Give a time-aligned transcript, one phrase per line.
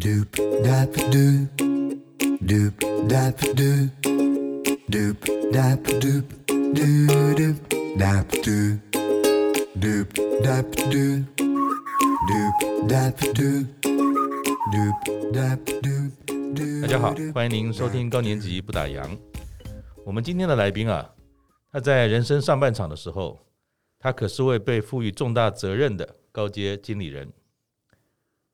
[0.00, 0.32] Doop
[0.64, 1.60] dap doop,
[2.40, 2.72] doop
[3.06, 3.90] dap doop,
[4.88, 5.16] doop
[5.52, 7.56] dap doop, doo doop
[7.98, 8.80] dap doop,
[9.76, 10.08] doop
[10.42, 11.24] dap doop,
[12.30, 13.66] doop dap doop,
[14.72, 14.96] doop
[15.34, 16.80] dap doop.
[16.80, 19.06] 大家好，欢迎您收听高年级不打烊。
[20.06, 21.10] 我们今天的来宾啊，
[21.70, 23.38] 他在人生上半场的时候，
[23.98, 27.30] 他可是位被赋予重大责任的高阶经理人。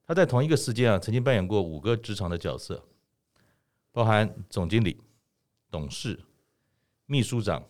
[0.07, 2.83] 他在同一个时间啊，曾经扮演过五个职场的角色，
[3.91, 5.01] 包含总经理、
[5.69, 6.21] 董事、
[7.07, 7.63] 秘书长，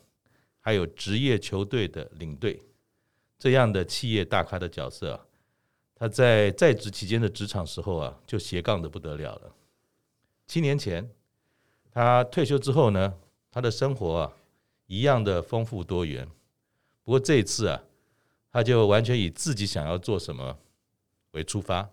[0.60, 2.62] 还有职业球队的领队
[3.38, 5.26] 这样的企业大咖的角色啊。
[5.94, 9.54] 他在在职期间的职场时候啊，就斜杠的不得了了。
[10.46, 11.10] 七年前，
[11.90, 13.14] 他退休之后呢，
[13.50, 14.32] 他的生活啊，
[14.86, 16.28] 一样的丰富多元。
[17.02, 17.82] 不过这一次啊，
[18.52, 20.58] 他就完全以自己想要做什么
[21.30, 21.88] 为出发。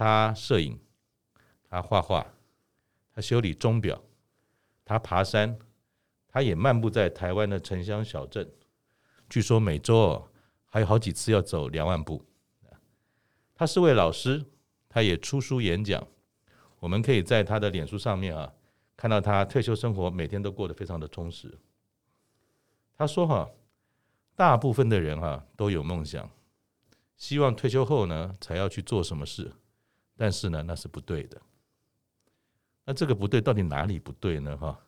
[0.00, 0.80] 他摄影，
[1.68, 2.26] 他画画，
[3.12, 4.02] 他修理钟表，
[4.82, 5.58] 他爬山，
[6.26, 8.50] 他也漫步在台湾的城乡小镇。
[9.28, 10.26] 据说每周
[10.64, 12.24] 还有好几次要走两万步。
[13.54, 14.42] 他是位老师，
[14.88, 16.08] 他也出书演讲。
[16.78, 18.50] 我们可以在他的脸书上面啊，
[18.96, 21.58] 看到他退休生活每天都过得非常的充实。
[22.96, 23.50] 他说：“哈，
[24.34, 26.30] 大部分的人哈都有梦想，
[27.18, 29.52] 希望退休后呢才要去做什么事。”
[30.20, 31.40] 但是呢，那是不对的。
[32.84, 34.54] 那这个不对，到底哪里不对呢？
[34.54, 34.78] 哈，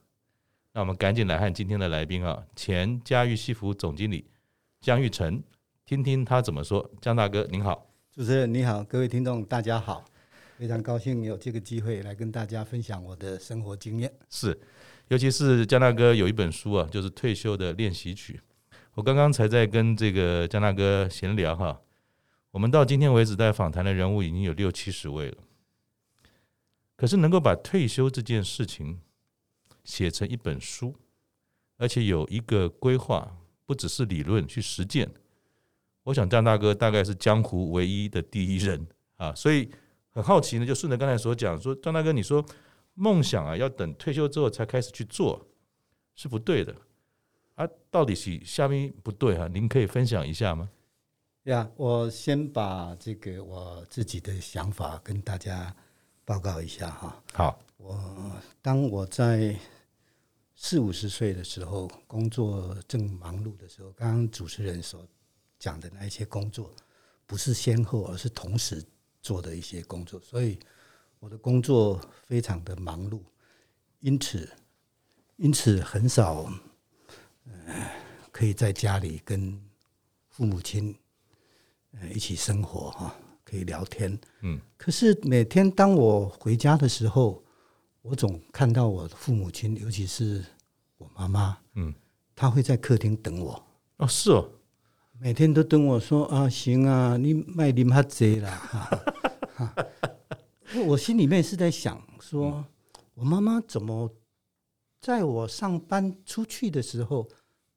[0.74, 4.26] 那我们赶紧来看今天的来宾啊，前嘉裕西服总经理
[4.82, 5.42] 江玉成，
[5.86, 6.90] 听听他怎么说。
[7.00, 10.04] 江大哥您好，主持人你好，各位听众大家好，
[10.58, 14.12] 非常高兴有这个机会来跟大家分享我的生活经验。
[14.28, 14.60] 是，
[15.08, 18.38] 尤其是江大哥有一本书啊，就是《退休的练习曲》。
[18.92, 21.80] 我刚刚才在跟这个江大哥闲聊哈。
[22.52, 25.38] 我们到今天为止，在访谈的人物已经有六七十位了。
[26.94, 29.00] 可是能够把退休这件事情
[29.84, 30.94] 写成一本书，
[31.78, 35.10] 而且有一个规划，不只是理论去实践，
[36.04, 39.34] 我想张大哥大概是江湖唯一的第一人啊。
[39.34, 39.70] 所以
[40.10, 42.44] 很好奇呢，就顺着刚才所讲，说张大哥，你说
[42.92, 45.48] 梦想啊，要等退休之后才开始去做，
[46.14, 46.76] 是不对的
[47.54, 47.66] 啊。
[47.90, 49.48] 到底是下面不对哈、啊？
[49.48, 50.68] 您可以分享一下吗？
[51.44, 55.74] 呀，我先把这个我自己的想法跟大家
[56.24, 57.20] 报告一下哈。
[57.32, 59.58] 好，我当我在
[60.54, 65.04] 四五十岁的时候，工作正忙碌的时候，刚刚主持人所
[65.58, 66.72] 讲的那一些工作，
[67.26, 68.80] 不是先后，而是同时
[69.20, 70.56] 做的一些工作，所以
[71.18, 73.20] 我的工作非常的忙碌，
[73.98, 74.48] 因此
[75.34, 76.48] 因此很少，
[77.46, 77.90] 呃，
[78.30, 79.60] 可以在家里跟
[80.28, 80.96] 父母亲。
[82.14, 83.14] 一起生活哈，
[83.44, 84.18] 可以聊天。
[84.40, 87.42] 嗯，可是每天当我回家的时候，
[88.02, 90.44] 我总看到我的父母亲，尤其是
[90.98, 91.94] 我妈妈，嗯，
[92.34, 93.64] 她会在客厅等我。
[93.98, 94.50] 哦，是哦，
[95.18, 98.50] 每天都等我说啊，行啊，你卖啉哈贼啦。
[99.54, 99.74] 哈，
[100.86, 102.64] 我心里面是在想说，
[103.14, 104.10] 我妈妈怎么
[105.00, 107.28] 在我上班出去的时候，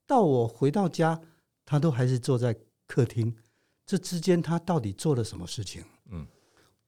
[0.07, 1.21] 到我回到家，
[1.65, 2.55] 她都还是坐在
[2.87, 3.35] 客厅。
[3.85, 5.83] 这之间他到底做了什么事情？
[6.09, 6.25] 嗯，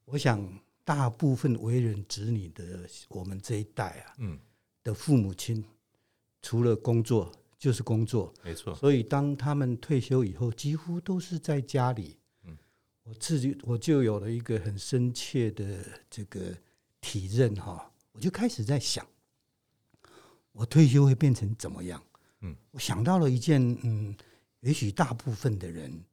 [0.06, 0.44] 我想
[0.84, 4.40] 大部分为人子女的我们这一代啊，嗯，
[4.84, 5.64] 的父母亲
[6.42, 8.74] 除了工作就是工作，没错。
[8.74, 12.18] 所以当他们退休以后，几乎都是在家里。
[12.46, 12.58] 嗯，
[13.04, 16.56] 我自己我就有了一个很深切的这个
[17.00, 19.06] 体认哈，我就开始在想，
[20.52, 22.02] 我退休会变成怎么样？
[22.42, 24.16] 嗯，我想到了一件，嗯，
[24.62, 26.04] 也许大部分的人。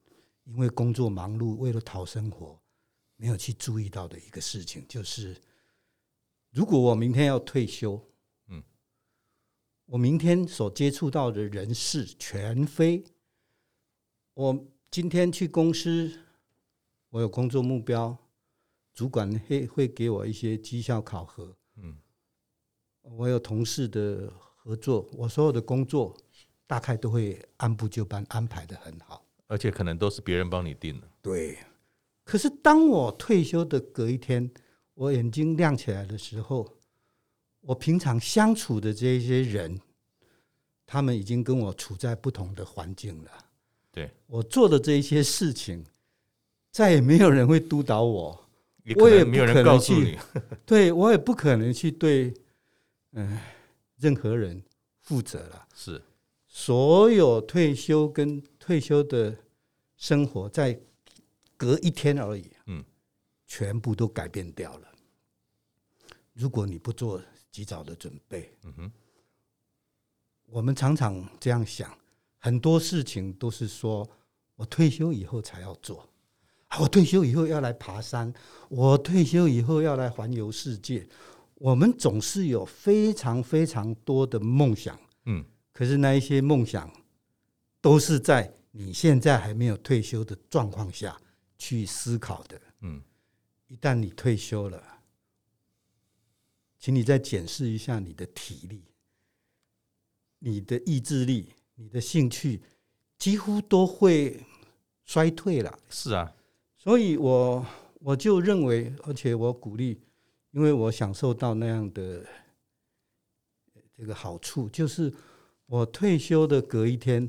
[0.45, 2.61] 因为工作忙碌，为了讨生活，
[3.17, 5.41] 没有去注意到的一个事情，就是
[6.51, 8.01] 如果我明天要退休，
[8.49, 8.63] 嗯，
[9.87, 13.03] 我明天所接触到的人事全非。
[14.35, 16.21] 我今天去公司，
[17.09, 18.17] 我有工作目标，
[18.93, 21.97] 主管会会给我一些绩效考核，嗯，
[23.03, 26.17] 我有同事的合作，我所有的工作
[26.67, 29.24] 大概都会按部就班安排的很好。
[29.47, 31.09] 而且可能都是别人帮你定的。
[31.21, 31.59] 对，
[32.25, 34.51] 可是当我退休的隔一天，
[34.95, 36.67] 我眼睛亮起来的时候，
[37.61, 39.81] 我平常相处的这些人，
[40.87, 43.31] 他们已经跟我处在不同的环境了。
[43.93, 45.85] 对，我做的这些事情，
[46.71, 48.49] 再也没有人会督导我，
[48.83, 50.19] 也我也没有人告诉你，
[50.67, 52.35] 对我也不可能去对
[53.13, 53.39] 嗯
[53.99, 54.63] 任何人
[55.01, 55.67] 负责了。
[55.75, 56.03] 是。
[56.47, 59.37] 所有退休跟退休的
[59.99, 60.81] 生活，在
[61.55, 62.83] 隔一天而已，嗯，
[63.47, 64.89] 全部都改变掉了。
[66.33, 68.93] 如果你不做及早的准备，嗯哼，
[70.47, 71.95] 我们常常这样想，
[72.39, 74.09] 很多事情都是说
[74.57, 76.09] 我退休以后才要做，
[76.81, 78.33] 我退休以后要来爬山，
[78.71, 81.07] 我退休以后要来环游世界。
[81.57, 86.91] 我们总是有非常非常多的梦想，嗯，可是那一些梦想
[87.85, 91.21] 都是在你现在还没有退休的状况下
[91.59, 93.03] 去思考的，嗯，
[93.67, 94.83] 一旦你退休了，
[96.79, 98.85] 请你再检视一下你的体力、
[100.39, 102.63] 你的意志力、你的兴趣，
[103.19, 104.43] 几乎都会
[105.05, 105.79] 衰退了。
[105.91, 106.35] 是啊，
[106.79, 107.67] 所以我
[108.01, 110.01] 我就认为，而且我鼓励。
[110.53, 112.25] 因为我享受到那样的
[113.95, 115.13] 这个好处，就是
[115.67, 117.29] 我退休的隔一天，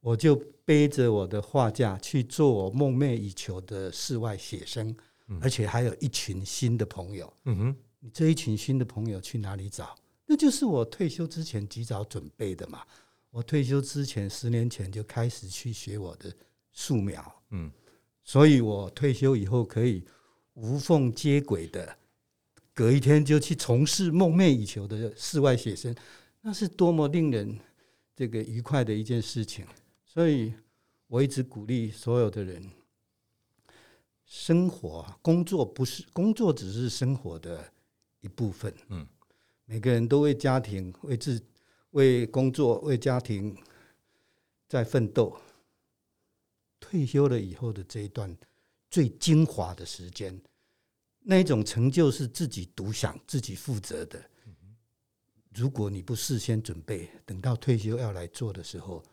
[0.00, 4.94] 我就背着我的画架去做我梦寐以求的室外写生，
[5.40, 7.32] 而且还有一群新的朋友。
[7.44, 9.96] 嗯哼，你这一群新的朋友去哪里找？
[10.24, 12.82] 那就是我退休之前及早准备的嘛。
[13.30, 16.32] 我退休之前十年前就开始去学我的
[16.72, 17.70] 素描，嗯，
[18.24, 20.02] 所以我退休以后可以
[20.54, 21.96] 无缝接轨的。
[22.72, 25.94] 隔一天就去从事梦寐以求的室外写生，
[26.40, 27.58] 那是多么令人
[28.14, 29.66] 这个愉快的一件事情。
[30.08, 30.54] 所以
[31.06, 32.66] 我一直鼓励所有的人，
[34.24, 37.70] 生活、工作不是工作，只是生活的
[38.20, 38.74] 一部分。
[38.88, 39.06] 嗯，
[39.66, 41.38] 每个人都为家庭、为自、
[41.90, 43.54] 为工作、为家庭
[44.66, 45.38] 在奋斗。
[46.80, 48.34] 退休了以后的这一段
[48.90, 50.40] 最精华的时间。
[51.20, 54.18] 那一种成就是自己独享、自己负责的。
[55.52, 59.04] 如果你不事先准备，等到退休要来做的时候，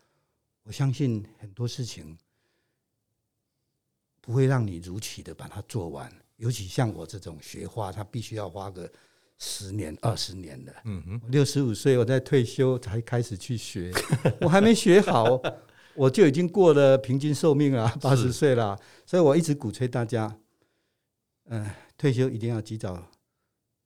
[0.65, 2.17] 我相信很多事情
[4.19, 6.11] 不会让你如期的把它做完。
[6.35, 8.91] 尤其像我这种学画，它必须要花个
[9.39, 10.75] 十年、二十年的。
[10.83, 13.91] 嗯哼，六十五岁我在退休才开始去学，
[14.41, 15.41] 我还没学好，
[15.95, 18.77] 我就已经过了平均寿命了，八十岁了。
[19.05, 20.37] 所以我一直鼓吹大家，
[21.45, 21.69] 嗯。
[21.97, 23.09] 退休一定要及早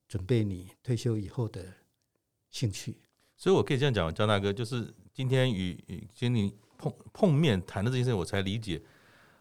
[0.07, 1.63] 准备你退休以后的
[2.49, 2.97] 兴趣，
[3.37, 8.81] 所以我可以这样讲，江大哥，就是今天与与经理碰碰面谈的这件事，我才理解，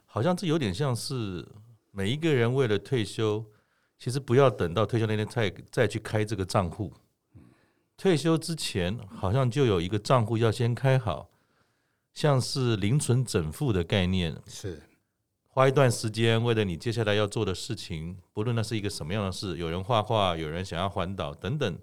[0.04, 1.46] 好像这有点像是
[1.92, 3.42] 每一个人为了退休，
[3.96, 6.92] 其实不要等到退休那天再再去开这个账户，
[7.96, 11.30] 退休之前好像就有一个账户要先开好，
[12.12, 14.82] 像是零存整付的概念是。
[15.50, 21.78] 花一段时间，为了你接下来要做的事情，不论那是一个什么样的事，有人画画，有人想要环岛等等。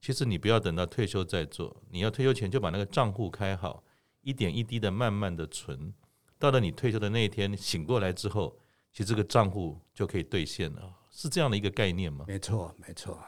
[0.00, 3.84] 其实你不要等到退休再做，你要退休前就把那个账户开好，
[4.22, 5.92] 一点一滴的慢慢的存，
[6.38, 8.58] 到了你退休的那一天醒过来之后，
[8.92, 12.24] 其实这个账户就可以兑现了，是这样的一个概念吗？
[12.28, 13.18] 没错，没错。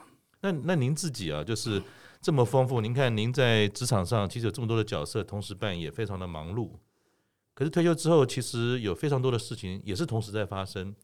[0.40, 1.82] 那那您自己啊，就是
[2.20, 2.80] 这么丰富。
[2.80, 6.70] 您看您在职场上其实有这么多的角色，同时扮演，非常的忙碌。
[7.54, 10.94] 可是退休之后，其实有非常多的事情也是同时在发生。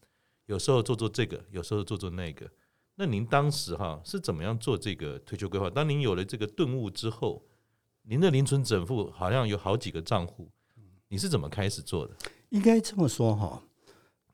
[0.46, 2.50] 有时候做做这个，有时候做做那个。
[2.96, 5.70] 那您当时哈是怎么样做这个退休规划？
[5.70, 7.44] 当您有了这个顿悟之后，
[8.10, 10.48] 您的零存整付好像有好几个账户，
[11.08, 12.16] 你是怎么开始做的？
[12.48, 13.62] 应该这么说哈，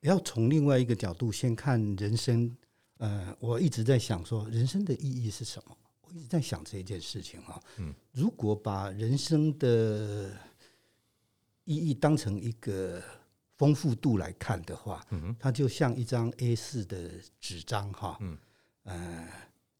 [0.02, 2.56] 要从另外一个角度先看人生。
[2.98, 5.76] 呃，我一直在想说，人生的意义是什么？
[6.02, 7.60] 我一直在想这一件事情哈。
[7.78, 10.30] 嗯，如果把人生的
[11.64, 13.02] 意义当成一个
[13.56, 18.16] 丰富度来看的话，嗯它就像一张 A 四的纸张哈，
[18.84, 19.28] 呃，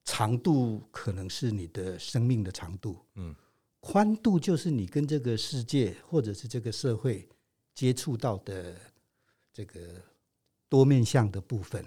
[0.05, 2.99] 长度可能是你的生命的长度，
[3.85, 7.29] 宽度就是你跟这个世界或者是这个社会
[7.75, 8.75] 接触到的
[9.53, 10.03] 这个
[10.71, 11.85] 多面向的部分。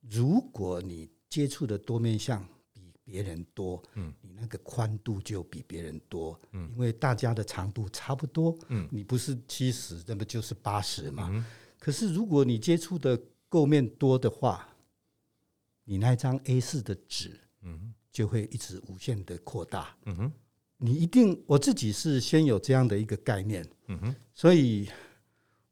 [0.00, 2.42] 如果你接触的多面向，
[3.04, 11.28] 别人多，嗯，你那个宽度就比别人多，嗯，因为大家的长度差不多，嗯，你不是七十，那么就是八十嘛。
[11.30, 11.44] 嗯，
[11.78, 14.66] 可是如果你接触的构面多的话，
[15.84, 20.32] 你那张 A 四的纸，嗯，就会一直无限的扩大，嗯哼，
[20.84, 24.90] 你一定，我自己是先有这样的一个概念，嗯哼，所以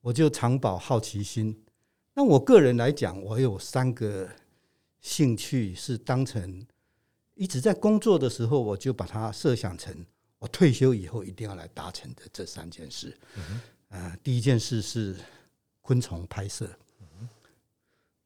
[0.00, 1.60] 我就常保好奇心。
[2.14, 4.30] 那我个人来讲，我有三个
[5.00, 6.64] 兴趣是当成。
[7.34, 9.92] 一直在工作的时候，我就把它设想成
[10.38, 13.16] 我退休以后一定要来达成的这三件事。
[13.34, 15.16] 嗯、呃，第一件事是
[15.80, 16.70] 昆虫拍摄。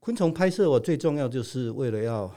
[0.01, 2.31] 昆虫拍摄，我最重要就是为了要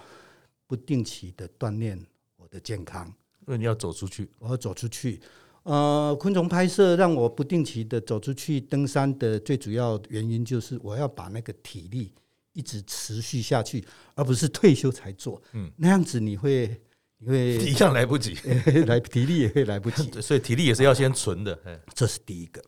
[0.68, 2.01] 不定期的锻炼
[2.38, 3.13] 我的健康。
[3.48, 5.20] 因为你要走出去，我要走出去。
[5.63, 12.13] 呃，昆虫拍摄让我不定期的走出去登山的最主要原因，就是我要把那个体力
[12.54, 13.84] 一直持续下去，
[14.16, 15.42] 而不是退休才做。
[15.54, 16.80] 嗯，那样子你会
[17.18, 18.38] 你会 一样来不及，
[18.88, 21.58] 来体力也会来不及， 所以体力也是要先存的。
[21.94, 22.62] 这是第一个。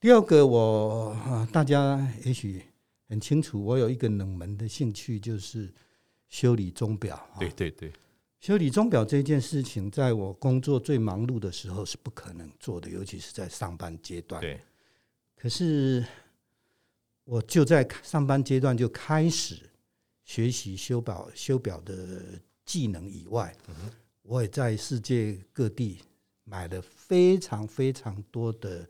[0.00, 1.14] 第二个，我
[1.52, 2.62] 大家也许
[3.08, 5.70] 很清楚，我有一个冷门的兴趣，就是
[6.30, 7.22] 修理钟表。
[7.38, 7.92] 对对对，
[8.40, 14.40] 修理钟表这件事情，在我工作最忙碌的时候是不可能做的，尤其是在上班阶段。
[14.40, 14.60] 对，
[15.36, 16.04] 可是。
[17.24, 19.60] 我就在上班阶段就开始
[20.24, 22.24] 学习修表修表的
[22.64, 23.56] 技能以外，
[24.22, 26.00] 我也在世界各地
[26.42, 28.88] 买了非常非常多的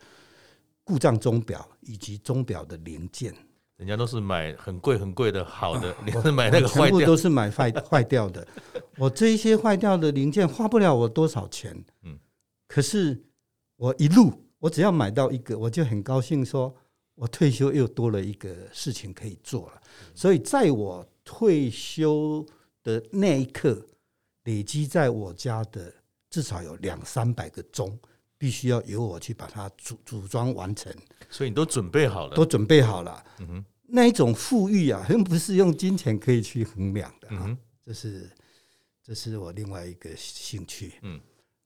[0.82, 3.34] 故障钟表以及钟表的零件。
[3.80, 6.84] 人家都是买很贵很贵的好的，你是买那个坏掉？
[6.84, 8.46] 全部都是买坏坏掉的。
[8.98, 12.18] 我这一些坏掉的零件花不了我多少钱，嗯，
[12.68, 13.18] 可是
[13.76, 16.72] 我一路我只要买到一个，我就很高兴说。
[17.16, 19.82] 我退休又多了一个事情可以做了，
[20.14, 22.46] 所以在我退休
[22.82, 23.78] 的那一刻，
[24.44, 25.92] 累积在我家的
[26.30, 27.98] 至少有两三百个钟，
[28.38, 30.90] 必须要由我去把它组组装完成。
[31.28, 33.22] 所以你都准备好了，都准备好了。
[33.40, 37.58] 嗯哼，那一种富裕啊，并不是用金钱可以去衡量的啊。
[37.84, 38.30] 这是，
[39.02, 40.94] 这是我另外一个兴趣。
[41.02, 41.20] 嗯。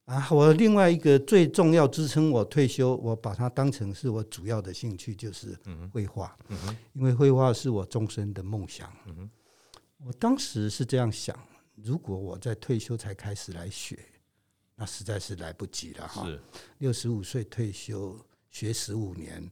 [0.06, 5.58] 啊，我另外一个最重要支撑我退休，我把它当成是我主要的兴趣，就是
[5.90, 6.36] 绘画。
[6.48, 8.92] 嗯因为绘画是我终身的梦想。
[9.06, 9.30] 嗯
[10.04, 11.34] 我当时是这样想：
[11.76, 13.98] 如果我在退休才开始来学，
[14.76, 16.28] 那实在是来不及了哈。
[16.76, 18.18] 六十五岁退休
[18.50, 19.50] 学十五年，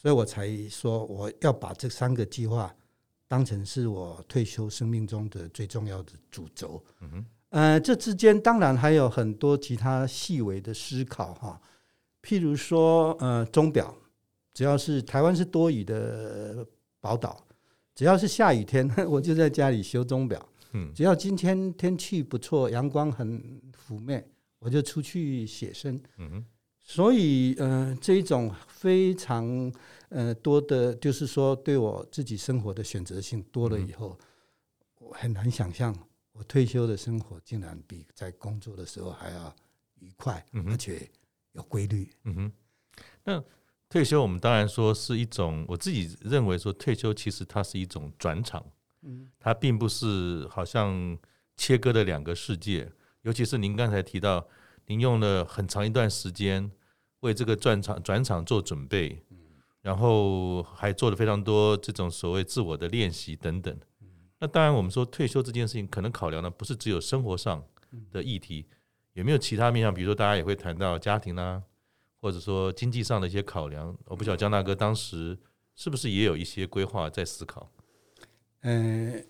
[0.00, 2.74] 所以我才说我要把这三个计划
[3.28, 6.82] 当成是我退休生命中的最重要的主轴。
[7.50, 11.60] 呃，这之间当然还有很多其他细微的思考哈，
[12.22, 13.94] 譬如说，呃，钟表，
[14.54, 16.66] 只要是台湾是多雨的
[16.98, 17.46] 宝岛，
[17.94, 20.48] 只要是下雨天， 我就在家里修钟表。
[20.72, 23.38] 嗯，只要今天天气不错，阳光很
[23.86, 24.24] 妩媚，
[24.60, 26.00] 我就出去写生。
[26.16, 26.44] 嗯哼，
[26.92, 29.72] 所以呃，这一种非常
[30.08, 34.18] 呃多的，就是说对我自己生活的选择性多了以后，
[34.98, 35.96] 我很难想象。
[36.32, 39.54] 我退休的生活竟然比在工作的时候还要
[40.00, 41.08] 愉快，而且
[41.52, 42.10] 有规律。
[42.24, 42.52] 嗯哼，
[43.22, 43.44] 那
[43.88, 48.66] 退休我们当然说是一种，我自己认为说退休其实它是一种转场，
[49.02, 51.16] 嗯，它并不是好像
[51.56, 52.90] 切割的两个世界。
[53.22, 54.44] 尤其是您刚才提到，
[54.86, 56.68] 您用了很长一段时间
[57.20, 59.22] 为这个转场转场做准备，
[59.82, 63.74] 然后还做了非常多这种所谓自我的练习等等。
[64.38, 67.62] 那当然，我们说退休这件事情，可能考量的不是只有生活上
[68.10, 68.66] 的议题，
[69.12, 69.92] 有没有其他面向？
[69.92, 71.62] 比如说，大家也会谈到家庭啊，
[72.20, 73.94] 或者说经济上的一些考量。
[74.06, 75.38] 我不晓得江大哥当时
[75.76, 77.70] 是不是也有一些规划在思考？
[78.62, 79.22] 呃，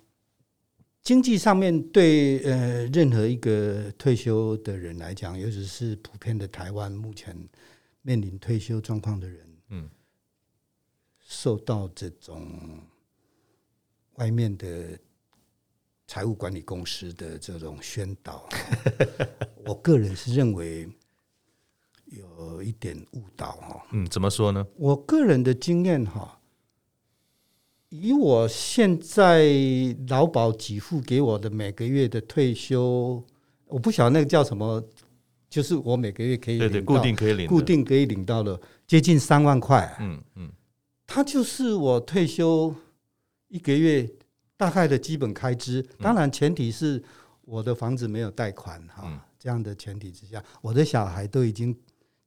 [1.02, 7.36] 经济上面对呃任何一个退休的人来讲，尤其是普遍的台湾目前
[8.02, 9.90] 面临退休状况的人，嗯，
[11.18, 12.80] 受到这种。
[14.16, 14.98] 外面的
[16.06, 18.46] 财务管理公司的这种宣导，
[19.64, 20.86] 我个人是认为
[22.04, 23.86] 有一点误导哈。
[23.92, 24.66] 嗯，怎么说呢？
[24.76, 26.38] 我个人的经验哈，
[27.88, 29.48] 以我现在
[30.08, 33.24] 劳保给付给我的每个月的退休，
[33.68, 34.84] 我不晓得那个叫什么，
[35.50, 39.94] 就是我每个月可以对对，固定可以领，固定可以领到了接近三万块。
[40.00, 40.50] 嗯嗯，
[41.06, 42.74] 它就是我退休。
[43.52, 44.08] 一个月
[44.56, 47.02] 大概的基本开支，当然前提是
[47.40, 51.76] 我的房子没有贷款哈，这样的前提之下，我的小孩都已经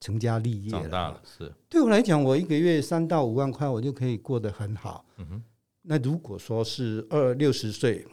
[0.02, 1.50] 成家立业了，长大了，是。
[1.70, 5.06] 对我来讲，我一个月三到五万块，我就可以过得很好。
[5.16, 5.44] 嗯哼。
[5.84, 8.06] 那如果说是二六十岁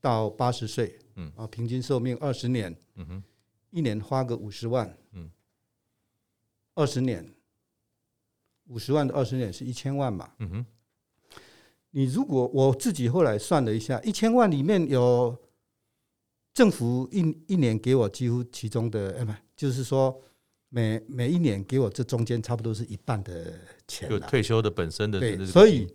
[0.00, 1.30] 到八十岁，嗯。
[1.36, 3.22] 啊，平均寿命二十年，嗯
[3.74, 5.28] 一年花个五十万，嗯，
[6.74, 7.28] 二十年，
[8.68, 10.66] 五十万的二十年是一千万嘛，嗯哼。
[11.90, 15.36] 你如果我自己后来算了一下，一千万里面有
[16.52, 20.22] 政府一一年给我几乎其中的，哎不，就是说
[20.68, 25.18] 每每一年给我这中间差不多是一半的钱，就退休的本身的。
[25.18, 25.92] 对，所以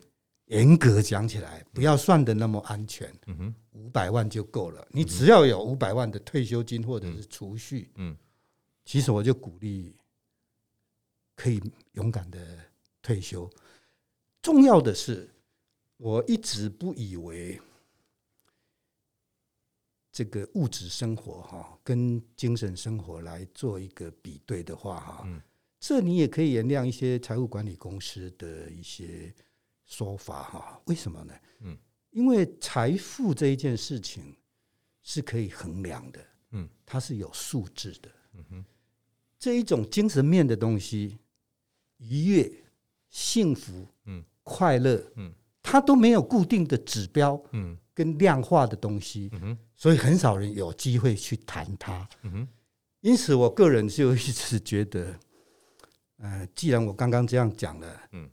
[0.50, 3.12] 严格讲起来，不要算的那么安全。
[3.26, 4.88] 嗯哼，五百万就够了。
[4.92, 8.16] 你只要有五百万的退休金或者是储蓄，嗯，
[8.86, 9.96] 其实我就鼓励
[11.36, 11.60] 可以
[11.94, 12.38] 勇敢的
[13.02, 13.50] 退休。
[14.44, 15.28] 重要的是。
[16.02, 17.60] 我一直不以为
[20.14, 25.28] 这个物质生活哈跟精神生活来做一个比对的话哈，
[25.78, 29.36] 这你也可以原谅一些财务管理公司的一些
[29.90, 30.82] 说法哈。
[30.86, 31.34] 为什么呢？
[31.64, 31.78] 嗯。
[32.12, 34.36] 因为财富这一件事情
[35.04, 36.20] 是可以衡量的，
[36.54, 38.66] 嗯，它是有数字的，嗯哼，
[39.38, 41.20] 这一种精神面的东西，
[41.98, 42.52] 愉悦、
[43.12, 45.32] 幸福、嗯，快乐，嗯，
[45.62, 52.48] 它都没有固定的指标，嗯，跟量化的东西，嗯哼，所以很少人有机会去谈它，嗯哼，
[53.02, 55.16] 因此我个人就一直觉得，
[56.18, 58.28] 呃，既然我刚刚这样讲了，嗯，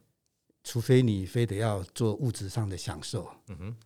[0.68, 3.76] 除非你非得要做物质上的享受，嗯哼，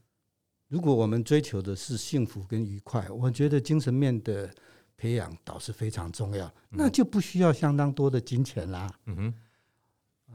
[0.66, 4.50] 如果我们追求的是幸福跟愉快，我觉得精神面的
[4.96, 8.90] 培养倒是非常重要，那就不需要相当多的金钱啦。
[9.04, 9.34] 嗯哼，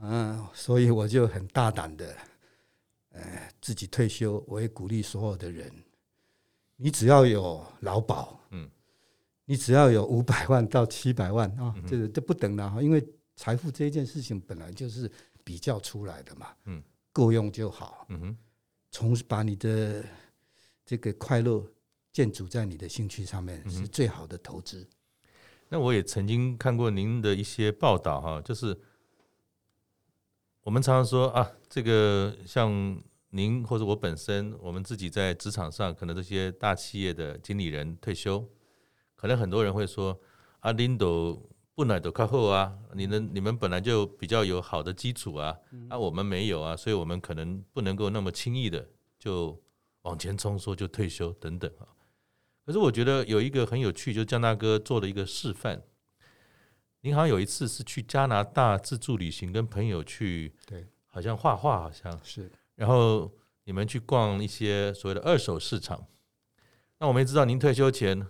[0.02, 2.16] 嗯，所以我就很大胆的，
[3.10, 5.68] 呃，自己退休，我也鼓励所有的人，
[6.76, 8.70] 你只要有劳保，嗯，
[9.46, 15.10] 你只要有五百万到七百万啊，嗯这个这不等了哈，因为财富这一件事情本来就是
[15.46, 18.36] 比较出来的嘛，嗯，够用就好，嗯哼，
[18.90, 20.04] 从把你的
[20.84, 21.64] 这个快乐
[22.12, 24.84] 建筑在你的兴趣上面，是最好的投资。
[25.68, 28.76] 那我也曾经看过您的一些报道哈，就是
[30.62, 33.00] 我们常常说啊，这个像
[33.30, 38.44] 您或者我本身，我们自己在职场上，可能这些大企业的经理人退休，
[39.14, 40.20] 可能很多人会说
[40.58, 41.40] 啊，您都
[41.76, 45.54] 不乃都靠后啊，你们你们本来就比较有好的基础啊，
[45.90, 49.62] 啊我们没有啊，所以我们可能不能够那么轻易的就
[50.02, 51.84] 往前冲，说就退休等等啊。
[52.64, 55.82] 可是我觉得有一个很有趣，就是江大哥做了一个示范。
[57.02, 63.30] 您好像有一次是去加拿大自助旅行，跟朋友去，对，好像画画，好像是，然后
[63.64, 66.06] 你们去逛一些所谓的二手市场。
[66.98, 68.26] 那我们也知道，您退休前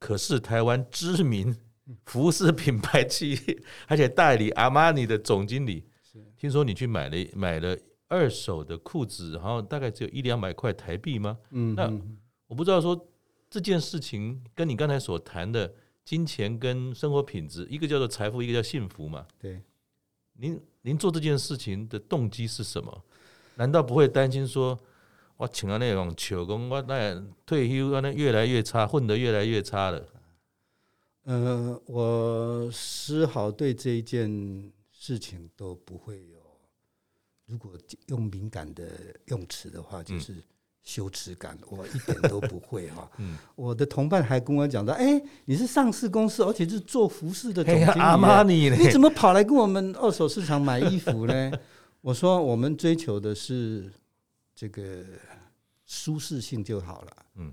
[0.00, 1.56] 可是台湾知名
[2.06, 5.84] 服饰品牌企业，而且代理阿玛尼的总经理。
[6.36, 7.76] 听说你去买了买了
[8.08, 11.38] 二手的裤子，然后大概只有一两百块台币吗？
[11.50, 11.92] 嗯，那
[12.46, 13.08] 我不知道说。
[13.50, 15.72] 这件事情跟你刚才所谈的
[16.04, 19.26] 金钱跟生活品质，一个叫做财富，一个叫幸福嘛？
[19.38, 19.62] 对。
[20.34, 23.02] 您您做这件事情的动机是什么？
[23.54, 24.78] 难道不会担心说，
[25.38, 30.04] 我请了那种球工，我那退休那越来越差，混得越来越差了？
[31.24, 36.38] 呃，我丝毫对这一件事情都不会有，
[37.46, 37.72] 如果
[38.06, 38.88] 用敏感的
[39.26, 40.34] 用词的话，就是。
[40.84, 43.10] 羞耻感，我一点都不会哈。
[43.54, 51.52] 我的同伴还跟我讲到：“哎，你是上市公司，而且是做服饰的总经理，阿玛尼，你怎么跑来跟我们二手市场买衣服呢？”
[52.00, 53.92] 我说：“我们追求的是
[54.54, 55.04] 这个
[55.84, 57.16] 舒适性就好了。
[57.34, 57.52] 嗯，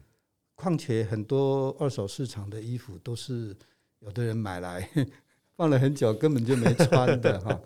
[0.56, 3.56] 况且很多二手市场的衣服都是
[4.00, 4.89] 有的人买来
[5.56, 7.62] 放了很久，根本就没穿的 哈。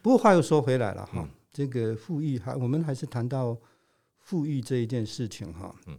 [0.00, 3.56] 不过话又说回来了哈，这个富裕还我们还是谈到。”
[4.28, 5.98] 富裕这一件事情，哈，嗯，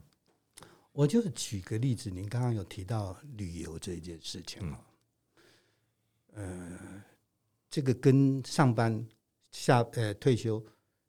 [0.92, 4.86] 我就举个例子，您刚刚有提到旅游这一件事情，哈，
[6.36, 6.80] 呃，
[7.72, 9.04] 这个跟上班
[9.50, 10.63] 下呃退休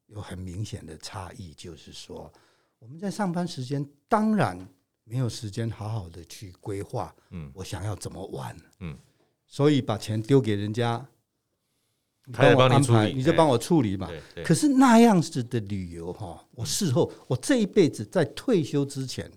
[0.06, 2.32] 有很明显的差异，就是说
[2.78, 4.58] 我们在上班时间当然
[5.10, 8.96] 没有时间好好的去规划，嗯，我想要怎么玩，嗯，
[9.48, 11.04] 所以把钱丢给人家。
[12.32, 14.08] 他也帮你处理，你就帮我处理嘛。
[14.44, 19.28] 可是那样子的旅游哈，我事后我这一辈子在退休之前，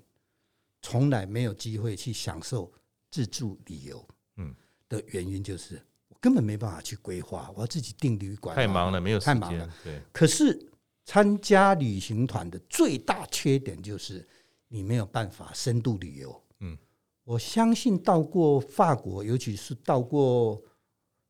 [0.80, 2.72] 从来没有机会去享受
[3.10, 4.08] 自助旅游。
[4.38, 4.54] 嗯，
[4.88, 9.34] 的原因就是我根本没办法去规划，我要自己订旅馆，太忙了，没有时间。
[9.34, 9.74] 太忙了。
[9.84, 10.00] 对。
[10.12, 10.70] 可是
[11.04, 14.28] 参加旅行团的最大缺点就是
[14.74, 16.44] 你没有办法深度旅游。
[16.62, 16.76] 嗯，
[17.24, 20.60] 我相信到过法国，尤其是到过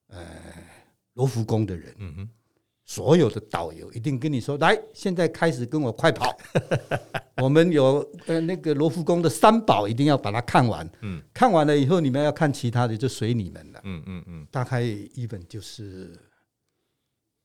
[0.07, 0.25] 呃。
[1.15, 2.29] 罗浮宫的人，嗯哼，
[2.85, 6.35] 所有的导游一定跟你说：“来，现在开始跟我快跑。
[7.37, 10.89] 我们有呃那个罗浮宫的三宝，一定要把它看完。
[11.01, 13.81] 嗯，看完了以后，你们要看其他的，就随你们了。
[13.83, 16.19] 嗯嗯嗯，大概一本就是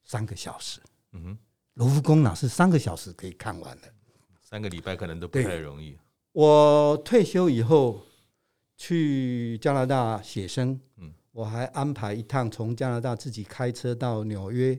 [0.02, 0.80] 三个小时。
[1.12, 1.38] 嗯哼，
[1.74, 3.92] 罗浮宫哪是三个小时可以看完的？
[4.48, 5.94] 三个礼拜可能都不太容易。
[6.32, 8.00] 我退休以后
[8.78, 10.80] 去加拿大写生。
[10.96, 11.12] 嗯。
[11.32, 14.76] 我还安排一趟从加拿大自己开车到纽约，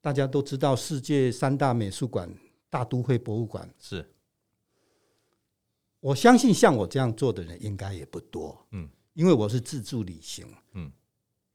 [0.00, 2.34] 大家都知道世界三大美术馆
[2.70, 4.04] 大都会博物馆是。
[6.00, 10.90] 我相信像我这样做的人应该也不多，嗯，因为我是自助旅行，嗯，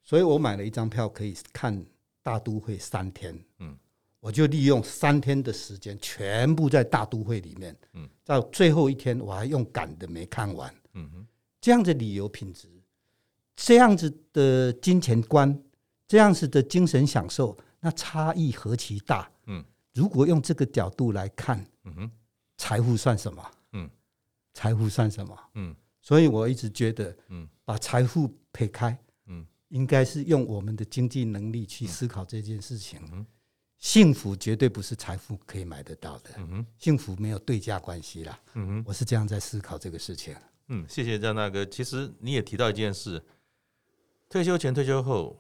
[0.04, 1.84] 所以我买了一张票可以看
[2.22, 3.76] 大都会三天，嗯，
[4.20, 11.28] 我就利用三天的时间全部在大都会里面，嗯，到最后一天我还用赶的没看完，嗯哼，
[11.62, 12.68] 这样的旅游品质。
[13.56, 15.60] 这样子的金钱观，
[16.08, 19.28] 这样子的精神享受，那差异何其大？
[19.48, 22.12] 嗯，如果用这个角度来看，嗯哼，
[22.58, 23.52] 财富算什么？
[23.72, 23.90] 嗯，
[24.54, 25.36] 财富算什么？
[25.56, 33.00] 嗯，所以我一直觉得，嗯，把财富撇开，嗯，应该是用我们的经济能力去思考这件事情。
[33.12, 33.26] 嗯，
[33.80, 36.32] 幸福绝对不是财富可以买得到的。
[36.38, 38.40] 嗯哼，幸福没有对价关系啦。
[38.56, 40.36] 嗯哼，我是这样在思考这个事情。
[40.70, 41.64] 嗯，谢谢张大哥。
[41.66, 43.24] 其实你也提到一件事，
[44.28, 45.40] 退休前、退休后，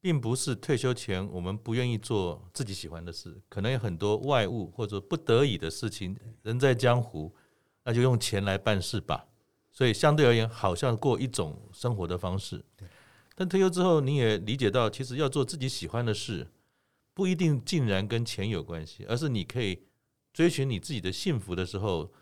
[0.00, 6.16] 并不是退休前我们不愿意做自己喜欢的事，可能有很多外物或者不得已的事情。
[6.42, 7.34] 人在江湖，
[7.82, 9.26] 那就用钱来办事吧。
[9.72, 12.64] 所以相对而言，好像过一种生活的方式。
[13.34, 16.46] 但退休之后，你也理解到，其实要做自己喜欢的事，
[17.14, 19.84] 不一定竟然跟钱有关系，而是你可以
[20.34, 22.12] 追寻你自己的幸福的时候。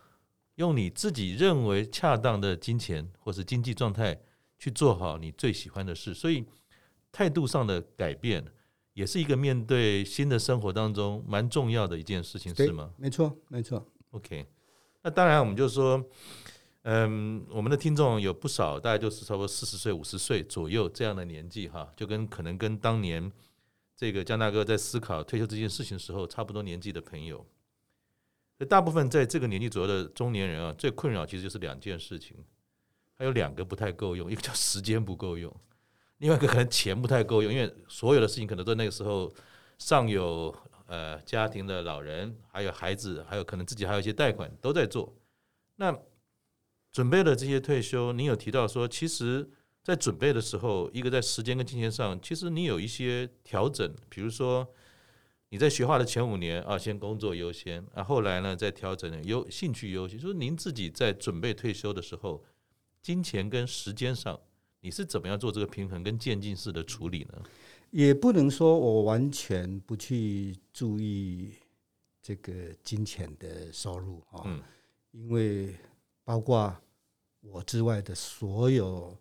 [0.56, 4.20] 用你自己认为恰当的金钱或是经济状态
[4.58, 6.44] 去做好你最喜欢的事，所以
[7.10, 8.44] 态度上的改变
[8.92, 12.92] 也是一个面对新的生活当中蛮重要的一件事情，是吗？
[12.98, 13.82] 没错，没错。
[14.10, 14.46] OK，
[15.00, 16.04] 那当然我们就说，
[16.82, 23.32] 嗯，我们的听众有不少，大概就是差不多四十岁、五十岁左右这样的年纪哈，就跟可能跟当年
[24.02, 27.46] 这个江大哥在思考退休这件事情时候差不多年纪的朋友。
[28.68, 32.36] 大部分在这个年纪左右的中年人啊，最困扰其实就是两件事情，
[33.16, 35.54] 还有两个不太够用，一个叫时间不够用，
[36.18, 39.32] 另外一个可能钱不太够用，因为所有的事情可能都那个时候
[39.78, 40.52] 上有
[40.86, 45.16] 呃家庭的老人，还有孩子，还有可能自己还有一些贷款都在做。
[45.76, 45.96] 那
[46.90, 49.48] 准备了这些退休，你有提到说，其实
[49.82, 54.66] 在准备的时候，一个在时间跟金钱上，其实你有一些调整，比如说。
[55.52, 60.18] 你在学画的前五年啊，先工作优先啊，后来呢再调整优兴趣优先。
[60.18, 62.42] 就是您自己在准备退休的时候，
[63.02, 64.40] 金钱跟时间上，
[64.80, 67.42] 你是怎么样做这个平衡跟渐进式的处理呢？
[67.90, 71.52] 也不能说我完全不去注意
[72.22, 74.62] 这个金钱的收入啊，嗯，
[75.10, 75.76] 因为
[76.24, 76.74] 包括
[77.42, 79.14] 我之外的所有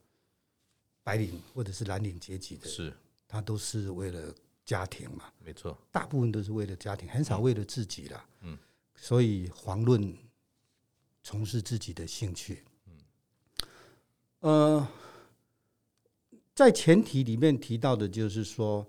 [1.03, 2.93] 白领或者是蓝领阶级的，是
[3.27, 4.33] 他都是为了。
[4.63, 8.25] 家庭嘛，没错，大部分都是为了家庭，很少为了自己了。
[8.41, 8.57] 嗯，
[8.95, 10.15] 所以遑论
[11.23, 12.63] 从事自己的兴趣。
[12.85, 12.93] 嗯，
[14.41, 14.87] 呃，
[16.53, 18.85] 在前提里面提到的就是说，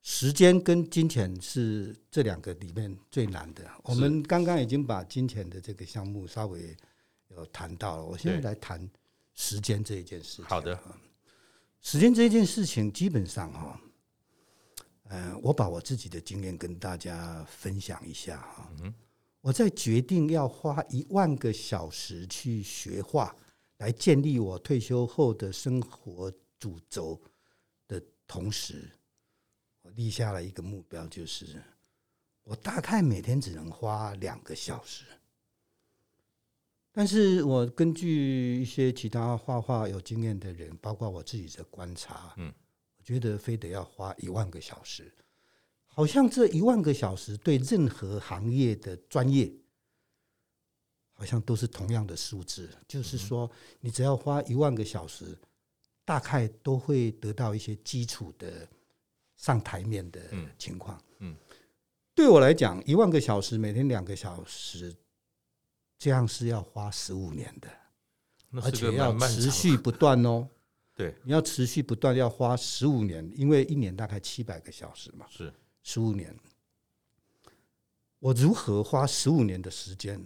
[0.00, 3.68] 时间跟金钱是这两个里面最难的。
[3.82, 6.74] 我们刚刚已经把金钱的这个项目稍微
[7.30, 8.88] 有谈到了，我现在来谈
[9.44, 10.44] 时间这一件事情。
[10.44, 10.78] 好的，
[11.80, 13.80] 时间这一件事情基本上哈。
[15.08, 18.70] 嗯，我把我自己的经验跟大家分享一下哈。
[19.40, 23.34] 我在决定要花一万个小时去学画，
[23.78, 27.20] 来建立我退休后的生活主轴
[27.88, 28.88] 的同时，
[29.82, 31.60] 我立下了一个目标，就是
[32.44, 35.04] 我大概每天只能花两个小时。
[36.92, 42.52] 但是我根据一些其他画画有经验的人，包括我自己的观察，嗯。
[42.98, 45.12] 我觉得非得要花一万个小时，
[45.86, 49.52] 好像这一万个小时对任何行业的专业，
[51.12, 52.70] 好像都是同样的数字。
[52.86, 53.50] 就是说，
[53.80, 55.36] 你只要花一万个小时，
[56.04, 58.68] 大概都会得到一些基础的
[59.36, 60.22] 上台面的
[60.56, 61.02] 情况。
[61.18, 61.36] 嗯，
[62.14, 64.94] 对我来讲，一万个小时每天两个小时，
[66.02, 67.68] 这样是要花十五年的，
[68.60, 70.48] 而且要持续不断哦。
[70.96, 76.36] 对，你要持续不断，要花十五年，因为一年大概七百个小时嘛，是十五年。
[78.18, 80.20] 我如何花十五年的时间，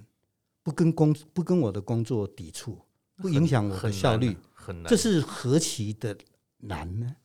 [0.62, 2.80] 不跟工不跟我的工作抵触，
[3.16, 6.16] 不影响我的效率，很难，这是何其的
[6.56, 7.16] 难呢？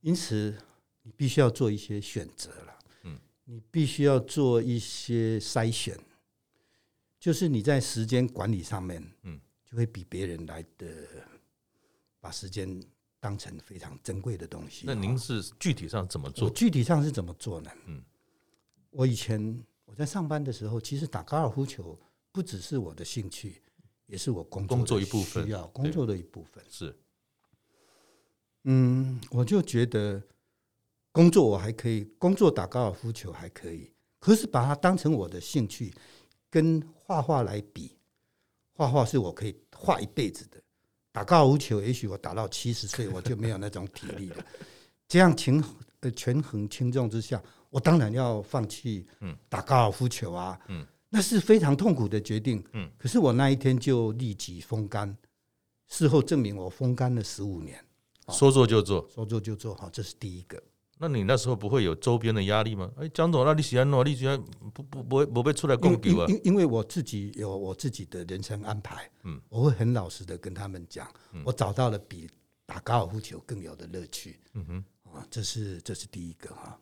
[0.00, 0.56] 因此，
[1.02, 2.78] 你必须要做一些选择了。
[3.02, 5.94] 嗯，你必须要做一些筛选，
[7.18, 10.86] 就是你在时间管理上面，嗯，就会比别人来的。
[12.20, 12.82] 把时间
[13.20, 14.82] 当成非常珍贵的东西。
[14.84, 16.50] 那您是具体上怎么做？
[16.50, 17.70] 具体上是怎么做呢？
[17.86, 18.02] 嗯，
[18.90, 21.96] 我以前我在上班的时候，其实打高尔夫球
[22.32, 23.62] 不只是我的兴趣，
[24.06, 26.62] 也是我工作工作一部分，需要工作的一部分。
[26.68, 26.98] 是，
[28.64, 30.20] 嗯，我就觉得
[31.12, 35.94] 工作我还可以，工作打高尔夫球还可以，可是把它当成我的兴趣，
[36.50, 37.96] 跟画画来比，
[38.72, 40.60] 画画是我可以画一辈子的。
[41.10, 44.44] 打高尔夫球，也许我打到七十岁，我就没有那种体力了。
[45.08, 45.62] 这样情
[46.00, 49.06] 呃权衡轻重之下，我当然要放弃
[49.48, 50.58] 打高尔夫球啊。
[50.68, 52.62] 嗯，那是非常痛苦的决定。
[52.72, 55.16] 嗯，可是我那一天就立即风干。
[55.88, 57.82] 事后证明我风干了十五年。
[58.28, 59.74] 说做就做，说做就做。
[59.74, 60.62] 好，这是第一个。
[61.00, 62.90] 那你那时候不会有周边的压力吗？
[62.96, 64.42] 哎，江总，那你喜欢弄，你喜欢
[64.74, 66.26] 不不不会不会出来供给啊？
[66.28, 72.28] 因因为我自己有我自己的人生安排，嗯，我会很老实的跟他们讲，嗯、我找到了比
[72.66, 74.40] 打高尔夫球更有的乐趣。
[74.54, 76.78] 嗯哼，啊，这是这是第一个哈。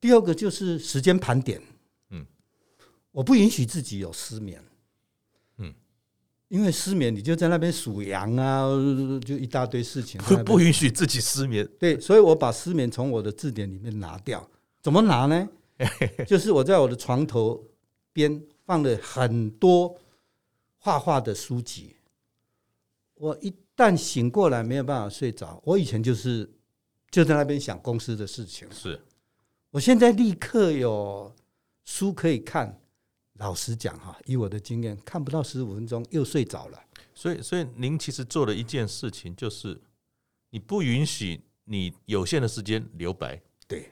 [0.00, 1.62] 第二个就是时间盘点，
[2.08, 2.24] 嗯，
[3.12, 4.64] 我不允许自己有失眠。
[6.50, 8.66] 因为失眠，你就在那边数羊啊，
[9.24, 10.20] 就一大堆事情。
[10.44, 11.64] 不允许自己失眠。
[11.78, 14.50] 对，所以我把失眠从我的字典里面拿掉。
[14.82, 15.48] 怎么拿呢？
[16.26, 17.64] 就是我在我的床头
[18.12, 19.96] 边放了很多
[20.76, 21.94] 画画的书籍。
[23.14, 26.50] 我一旦醒过来没有办法睡着，我以前就是
[27.12, 28.66] 就在那边想公司的事情。
[28.72, 29.00] 是，
[29.70, 31.32] 我现在立刻有
[31.84, 32.76] 书可以看。
[33.40, 36.78] 老实讲哈，以我的经验，看不到十五分钟又睡着了。
[37.14, 39.80] 所以，所以您其实做了一件事情，就是
[40.50, 43.40] 你不允许你有限的时间留白。
[43.66, 43.88] 对，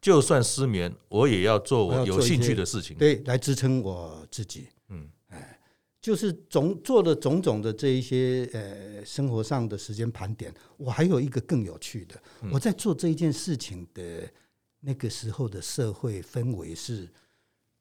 [0.00, 4.68] 就算失眠，我也要做我有兴趣的事情，对，来支撑我自己。
[4.90, 5.58] 嗯，哎，
[6.00, 10.54] 就是总做的种种的这一些呃生活上的时间盘点。
[10.76, 14.30] 我还有一个更有趣的，嗯、我在做这一件事情的
[14.78, 17.08] 那个时候的社会氛围是。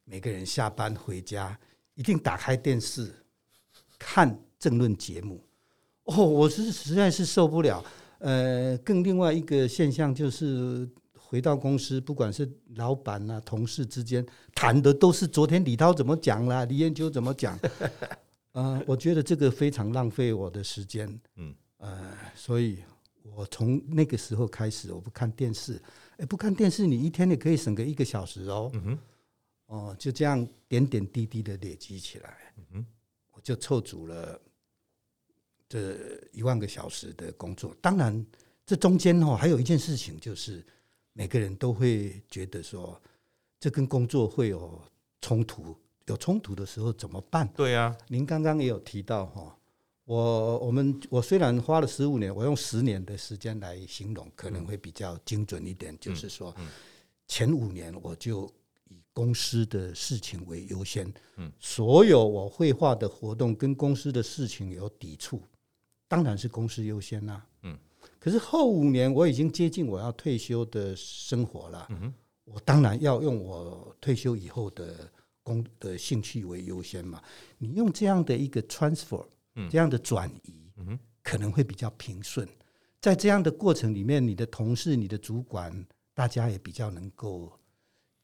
[0.05, 1.57] 每个人下班回家
[1.95, 3.13] 一定打开电视
[3.97, 5.41] 看政论节目，
[6.03, 7.83] 哦，我是实在是受不了。
[8.19, 10.87] 呃，更另外一个现象就是，
[11.17, 17.57] 回到公司，不管是老板啊、同事之间谈的都是昨天李涛怎么讲啦，李彦秋怎么讲。
[18.53, 21.07] 呃，我觉得这个非常浪费我的时间。
[21.37, 22.77] 嗯，呃，所以
[23.35, 25.81] 我从那个时候开始，我不看电视。
[26.17, 28.69] 哎，不看电视，你一天也可以省个一个小时哦。
[28.73, 28.99] 嗯哼。
[29.67, 32.85] 哦，就这样点点滴滴的累积起来，嗯，
[33.31, 34.39] 我就凑足了
[35.67, 35.97] 这
[36.31, 37.75] 一万个小时的工作。
[37.81, 38.23] 当然，
[38.65, 40.63] 这中间哦还有一件事情，就是
[41.13, 43.01] 每个人都会觉得说，
[43.59, 44.79] 这跟工作会有
[45.21, 47.47] 冲突，有冲突的时候怎么办？
[47.55, 49.57] 对呀，您刚刚也有提到哈，
[50.03, 56.55] 我我们我虽然花了十五年，我用十年的时间来形容，可能会比较精准一点，就是说，
[57.27, 58.47] 前五年我就。
[59.13, 65.39] 公司的事情为优先，嗯，所有我绘画的活动跟公司的事情有抵触，
[66.07, 67.77] 当然是公司优先啦，嗯。
[68.19, 72.11] 可是后五年我已经接近我要退休的生活了，嗯，
[72.43, 75.07] 我当然要用我退休以后的
[75.43, 77.21] 工的兴趣为优先嘛。
[77.59, 79.23] 你用这样的一个 transfer，
[79.69, 82.47] 这样的转移，嗯，可能会比较平顺。
[82.99, 87.51] 在这样的过程里面，你的同事、你的主管，大家也比较能够。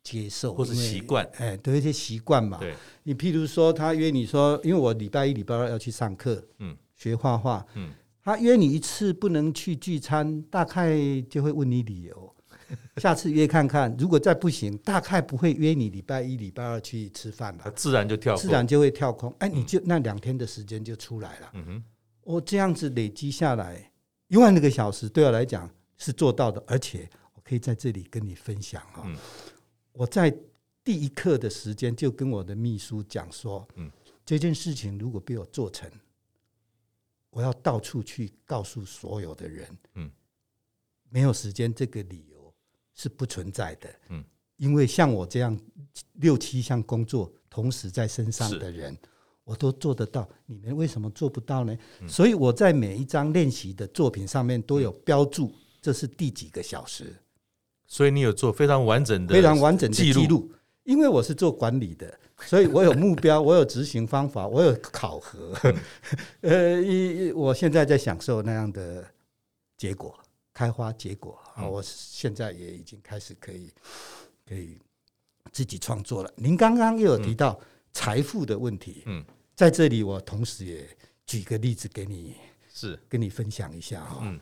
[0.10, 2.58] 接受或是习惯，哎，都有一些习惯嘛。
[2.60, 7.92] 对，你譬如说，他约你说，因为我礼拜一、礼拜二要去上课，嗯，学画画，嗯，
[8.24, 10.98] 他约你一次不能去聚餐，大概
[11.30, 12.36] 就会问你理由，
[12.98, 13.96] 下次约看看。
[14.00, 19.34] 如果再不行，大概不会约你礼拜一、礼拜二去吃饭了，自然就跳，自然就会跳空。
[19.40, 21.52] 哎，你就那两天的时间就出来了。
[21.54, 21.84] 嗯哼，
[22.24, 23.92] 我这样子累积下来
[24.28, 29.04] 一万个小时，对我来讲是做到的，而且我可以在这里跟你分享哈。
[30.00, 30.34] 我在
[30.82, 33.92] 第一课的时间就跟我的秘书讲说，嗯，
[34.26, 35.92] 这件事情如果被我做成，
[37.32, 40.10] 我要到处去告诉所有的人，嗯，
[41.10, 42.54] 没有时间这个理由
[42.96, 44.24] 是不存在的，嗯，
[44.56, 45.60] 因为像我这样
[46.14, 48.98] 六七项工作同时在身上的人，
[49.44, 51.78] 我都做得到，你们为什么做不到呢？
[52.08, 57.14] 所以我在每一张练习的作品上面都有标注，这是第几个小时。
[57.92, 60.52] 所以你有做非常完整的、非常完整的记录，
[60.84, 65.58] 因为我是做管理的，所以我有目标，我有执行方法，我有考核。
[66.42, 69.04] 呃，一我现在在享受那样的
[69.76, 70.16] 结果，
[70.54, 71.68] 开花结果啊！
[71.68, 73.72] 我现在也已经开始可以
[74.48, 74.78] 可以
[75.52, 76.32] 自己创作了。
[76.36, 77.60] 您刚刚又有提到
[77.92, 79.26] 财富的问题，嗯，
[79.56, 80.88] 在这里我同时也
[81.26, 82.36] 举个例子给你，
[82.72, 84.20] 是跟你分享一下哈。
[84.22, 84.40] 嗯，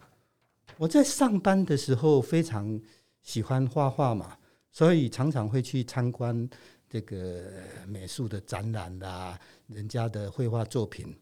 [0.75, 2.77] 我在上班的时候非常。
[3.23, 4.38] 喜欢画画嘛，
[4.71, 6.49] 所以常常会去参观
[6.89, 7.43] 这个
[7.86, 11.13] 美术的展览啦，人家的绘画作品。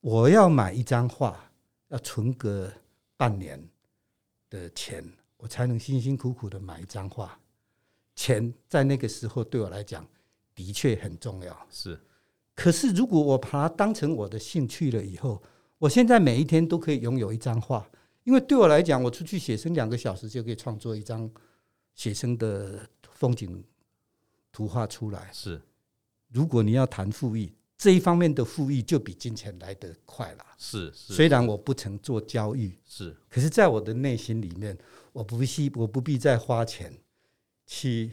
[0.00, 1.50] 我要买一张画，
[1.88, 2.72] 要存个
[3.16, 3.62] 半年
[4.48, 5.04] 的钱，
[5.36, 7.38] 我才能辛辛苦苦的买一张画。
[8.14, 10.06] 钱在那个时候对我来讲
[10.54, 11.66] 的确很重要。
[11.70, 12.00] 是，
[12.54, 15.42] 可是如果我把它当成我的兴趣了以后，
[15.78, 17.86] 我现在每一天都可以拥有一张画。
[18.24, 21.30] 因为对我来讲，我出去写生两个小时就可以创作一张
[21.94, 23.62] 写生的风景
[24.50, 25.30] 图画出来。
[25.32, 25.60] 是，
[26.28, 30.46] 如果你要谈富裕，这一方面的富裕就比金钱来得快了。
[30.56, 34.76] 是，是虽然我不曾做交易，是，可是在我的内心里面，
[35.12, 36.92] 我不必我不必再花钱
[37.66, 38.10] 去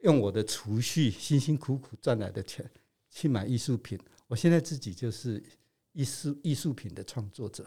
[0.00, 2.68] 用我的储蓄辛辛苦苦赚来的钱
[3.10, 3.98] 去买艺术品。
[4.26, 5.40] 我现在自己就是
[5.92, 7.64] 艺术艺术品的创作者，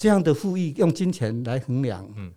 [0.00, 2.32] 这样的富裕用金钱来衡量，嗯，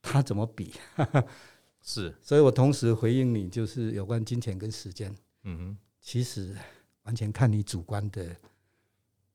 [0.00, 0.72] 他怎么比？
[1.82, 6.56] 是，所以我同时回应你，就是有关金钱跟时间，嗯哼，其实
[7.02, 8.36] 完全看你主观的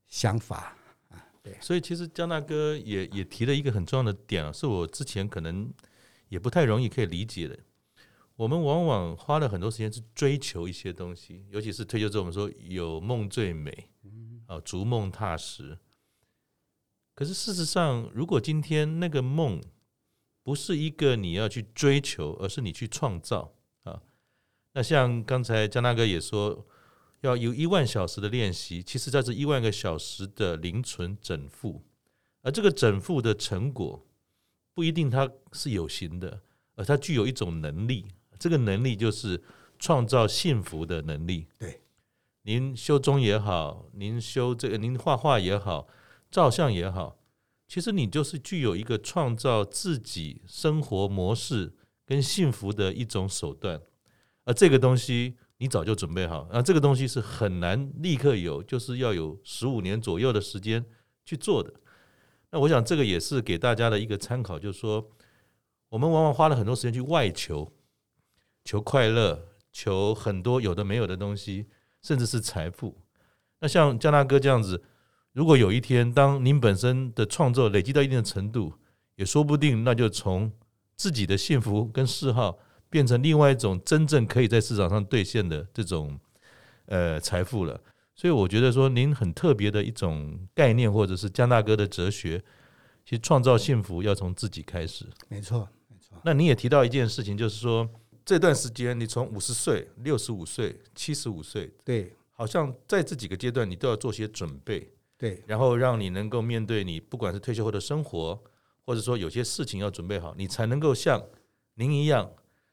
[0.08, 0.78] 想法
[1.10, 1.28] 啊。
[1.44, 5.70] 对，所以其实江大哥也也提了一个很重要的点啊，是我之前可能
[6.30, 7.60] 也不太容易可以理解的。
[8.38, 13.90] 我们往往花了很多时间去追求一些东西，尤其是退休之后，我们说有梦最美，
[14.48, 15.78] 啊，逐梦踏实。
[17.22, 19.62] 可是事实上，如果今天那个梦，
[20.42, 23.54] 不是一个你要去追求，而是你去创造
[23.84, 24.02] 啊。
[24.74, 26.66] 那像刚才江大哥也说，
[27.20, 31.84] 要有一万小时的练习，其实在这一万个小时的零存整付，
[32.42, 34.04] 而这个整付的成果
[34.74, 36.42] 不一定它是有形的，
[36.74, 38.08] 而它具有一种能力，
[38.40, 39.40] 这个能力就是
[39.78, 41.48] 创造幸福的能力。
[41.60, 41.84] 对，
[42.42, 45.88] 您修钟也好，您修这个，您画画也好，
[46.32, 47.18] 照相也好。
[47.68, 51.74] 其实你就是具有一个创造自己生活模式
[52.06, 53.82] 跟幸福的一种手段，
[54.44, 60.86] 而这个东西你早就准备好，那这个东西是很难立刻有，就是要有十五年左右的时间
[61.24, 61.74] 去做的。
[62.50, 65.10] 那我想这个也是给大家的一个参考，就是说
[65.88, 67.72] 我们往往花了很多时间去外求，
[68.66, 71.68] 求快乐，求很多有的没有的东西，
[72.02, 72.98] 甚至是财富。
[73.62, 74.84] 那像江大哥这样子。
[75.34, 78.74] 如果有一天，当您本身的创作累积到一定的程度，
[79.16, 80.52] 也说不定，那就从
[80.98, 86.20] 自己的幸福跟嗜好，变成另外一种真正可以在市场上兑现的这种
[86.88, 87.80] 呃财富了。
[88.14, 92.44] 所以我觉得说，您很特别的一种概念，或者是江大哥的哲学，
[93.06, 95.06] 其实创造幸福要从自己开始。
[95.30, 96.20] 没错，没错。
[96.26, 97.90] 那你也提到一件事情，就是说
[98.26, 104.92] 这段时间，你从五十岁、六十五岁、七十五岁，对，好像在这几个阶段，你都要做些准备。
[105.22, 108.42] 对，然后让你能够面对你不管是退休后的生活，
[108.84, 111.24] 或者说有些事情要准备好，你才能够像
[111.76, 112.28] 您一样，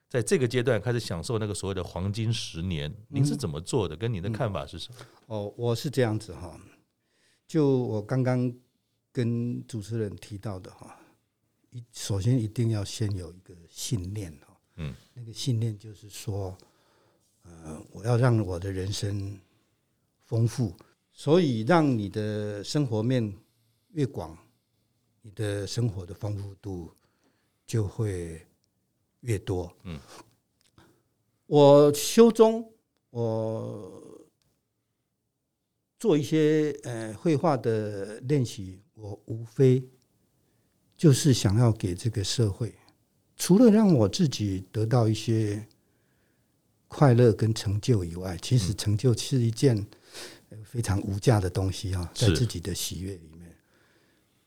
[0.08, 2.90] 在这个阶段开始享受那个所谓的黄金十年。
[3.08, 3.94] 您是怎么做的？
[3.94, 4.96] 跟您的看法是什么？
[5.26, 6.58] 哦，我是这样子哈，
[7.46, 8.50] 就我刚刚
[9.12, 10.98] 跟主持人提到的哈，
[11.68, 16.56] 一首先一定要先有一个信念哈，嗯，那个信念就是说，
[17.42, 19.38] 呃，我要让我的人生
[20.24, 20.74] 丰富。
[21.18, 23.36] 所以，让你的生活面
[23.88, 24.38] 越广，
[25.20, 26.92] 你的生活的丰富度
[27.66, 28.46] 就会
[29.22, 29.68] 越多。
[29.82, 29.98] 嗯，
[31.46, 32.72] 我修中，
[33.10, 34.22] 我
[35.98, 39.82] 做一些呃绘画的练习，我无非
[40.96, 42.72] 就是想要给这个社会，
[43.36, 45.66] 除了让我自己得到一些
[46.86, 49.84] 快乐跟成就以外，其实成就是一件。
[50.64, 53.54] 非常无价的东西啊，在自己的喜悦里面，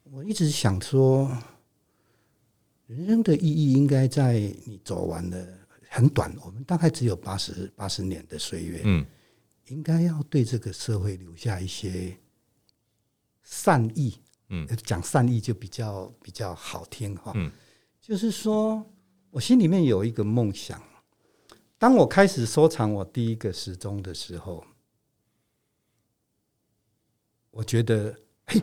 [0.04, 1.32] 我一直想说，
[2.88, 5.48] 人生的意义应该在你走完了
[5.90, 9.06] 很短，我们大概只有八十八十年的岁月，嗯，
[9.68, 12.18] 应该要对这个社会留下一些
[13.44, 14.18] 善意，
[14.50, 17.52] 嗯，讲善意就比较比较好听哈，嗯，
[18.02, 18.84] 就是说
[19.30, 20.82] 我心里面有一个梦想，
[21.78, 24.66] 当我开始收藏我第一个时钟的时候。
[27.52, 28.16] 我觉得，
[28.48, 28.62] 嘿，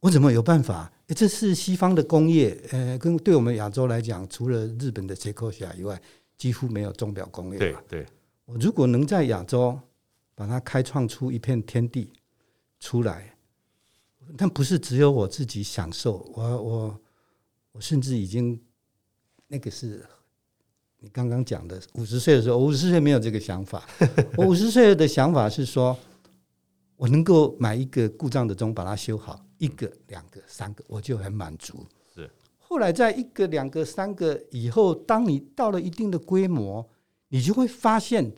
[0.00, 0.92] 我怎么有办法？
[1.16, 5.98] 这是西方的工业，呃，跟对我们亚洲来讲，除了日本的塞科夏以外，
[6.36, 7.58] 几乎没有钟表工业。
[7.58, 8.06] 对对，
[8.44, 9.80] 我如果能在亚洲
[10.34, 12.12] 把它开创出一片天地
[12.78, 13.34] 出来，
[14.36, 17.00] 但不是只有我自己享受，我我
[17.72, 18.60] 我甚至已经
[19.46, 20.04] 那个是
[20.98, 23.88] 你刚刚讲的五十岁的时候，我五十岁没有这个想法，
[24.36, 25.98] 我五十岁的想法是说。
[26.98, 31.86] 我能够买一个故障的钟，把它修好，一个、两个、三个，我就很满足。
[32.12, 32.28] 是。
[32.58, 36.84] 后来在一个、两个、三个以后，当你到了一定的规模，
[37.28, 38.34] 你就会发现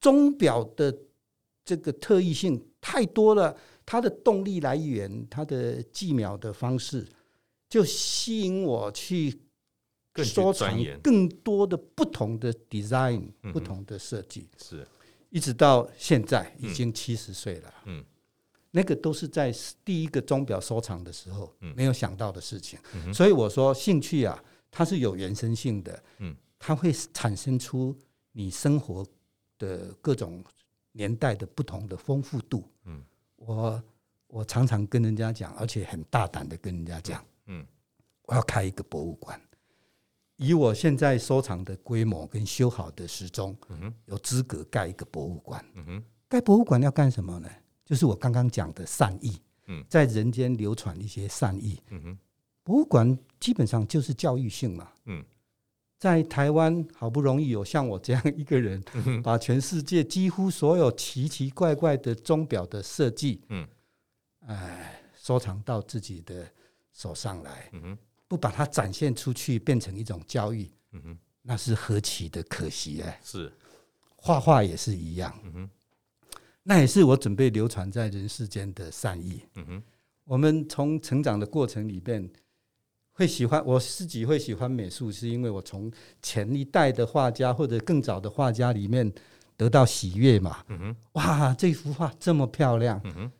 [0.00, 0.96] 钟表的
[1.64, 7.04] 这个特异性太多了，它的动力来源、它的计秒的方式，
[7.68, 9.36] 就吸引我去
[10.18, 14.48] 收藏更多的不同的 design、不同的设计。
[14.62, 14.86] 是。
[15.30, 18.04] 一直到现在已经七十岁了，嗯，
[18.72, 19.52] 那个都是在
[19.84, 22.78] 第一个钟表收藏的时候没有想到的事情，
[23.14, 27.96] 所以我说兴趣啊，它是有原生性的，嗯，它会产生出
[28.32, 29.06] 你生活
[29.58, 30.44] 的各种
[30.92, 32.64] 年代的不同的丰富度。
[32.84, 33.02] 嗯，
[33.36, 33.82] 我
[34.26, 37.64] 我常常跟人家讲，而且很大胆的跟人家讲，嗯，
[38.22, 39.40] 我要开一个博物馆。
[40.40, 43.54] 以我现在收藏的规模跟修好的时钟，
[44.06, 45.62] 有资格盖一个博物馆。
[46.30, 47.48] 盖博物馆要干什么呢？
[47.84, 51.78] 就是我刚刚讲的善意，嗯，在人间流传一些善意。
[52.62, 54.90] 博物馆基本上就是教育性嘛。
[55.04, 55.22] 嗯，
[55.98, 58.82] 在台湾好不容易有像我这样一个人，
[59.22, 63.68] 把全世界几乎所有奇奇怪怪的钟表的设计，嗯，
[64.46, 66.50] 哎，收藏到自己的
[66.94, 67.70] 手上来。
[68.30, 73.20] 不把它展现出去，变成一种教育，嗯哼，那是何其的可惜哎！
[73.24, 73.52] 是，
[74.14, 75.70] 画画也是一样，嗯哼，
[76.62, 79.42] 那也是我准备流传在人世间的善意。
[79.56, 79.82] 嗯哼，
[80.22, 82.30] 我们从成长的过程里边，
[83.10, 85.90] 会喜欢我自己会喜欢美术，是因为我从
[86.22, 89.12] 前一代的画家或者更早的画家里面
[89.56, 90.64] 得到喜悦嘛。
[90.68, 93.32] 嗯哼，哇，这幅画这么漂亮，嗯哼，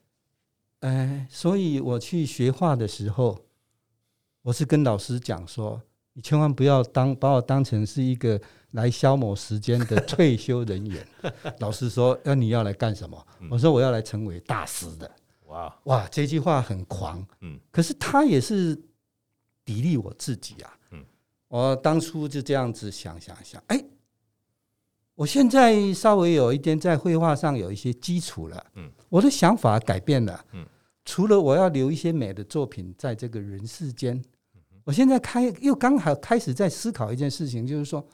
[0.80, 3.46] 哎，所以我去学画的时候。
[4.42, 5.80] 我是跟老师讲说，
[6.14, 8.40] 你千万不要当把我当成是一个
[8.72, 11.06] 来消磨时间的 退休人员。
[11.58, 13.26] 老师说，那你要来干什么？
[13.50, 15.10] 我说我要来成为大师的。
[15.46, 18.76] 哇哇，这句话很狂，嗯，可是他也是
[19.66, 21.04] 砥砺我自己啊，嗯，
[21.48, 23.84] 我当初就这样子想想想，哎，
[25.16, 30.64] 我现在稍微有一点在绘画上有一些基础了，嗯，我的想法改变了，嗯。
[31.04, 34.22] 除了我要留一些美的作品在这个人世间，
[34.84, 38.06] 我现在开又刚好开始在思考一件事情，就是说，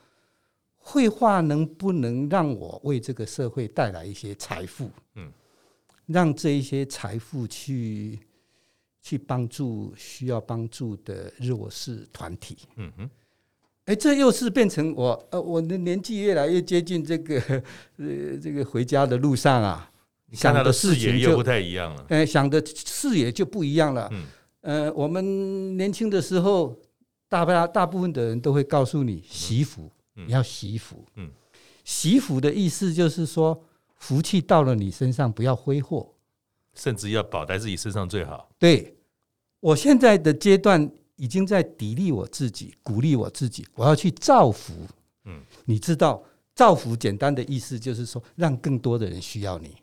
[0.76, 4.91] 绘画能不能让我为这个社会带来一些财富？
[5.14, 5.30] 嗯，
[6.07, 8.18] 让这一些财富去
[9.03, 12.57] 去帮助需要帮助的弱势团体。
[12.76, 13.11] 嗯哼，
[13.87, 17.41] 哎，这又是变成我呃，我的年纪越来越接近这个
[17.99, 19.91] 呃这个回家的路上啊。
[20.33, 24.09] 想的视野就不太一样了，呃，想的视野就不一样了。
[24.12, 24.24] 嗯，
[24.62, 26.77] 呃，我们年轻的时候，
[27.29, 31.05] 大大大部分的人都会告诉你惜福，你要惜福。
[31.14, 31.31] 嗯，
[31.85, 33.62] 惜福的意思就是说，
[33.95, 36.12] 福气到了你身上不要挥霍，
[36.74, 38.49] 甚至要保在自己身上最好。
[38.59, 38.97] 对，
[39.61, 44.72] 我现在的阶段已经在砥砺我自己，鼓励我自己，我要去造福。
[45.24, 46.22] 嗯，你知道
[46.55, 49.77] 造福简单的意思就是说，让更多的人需要你。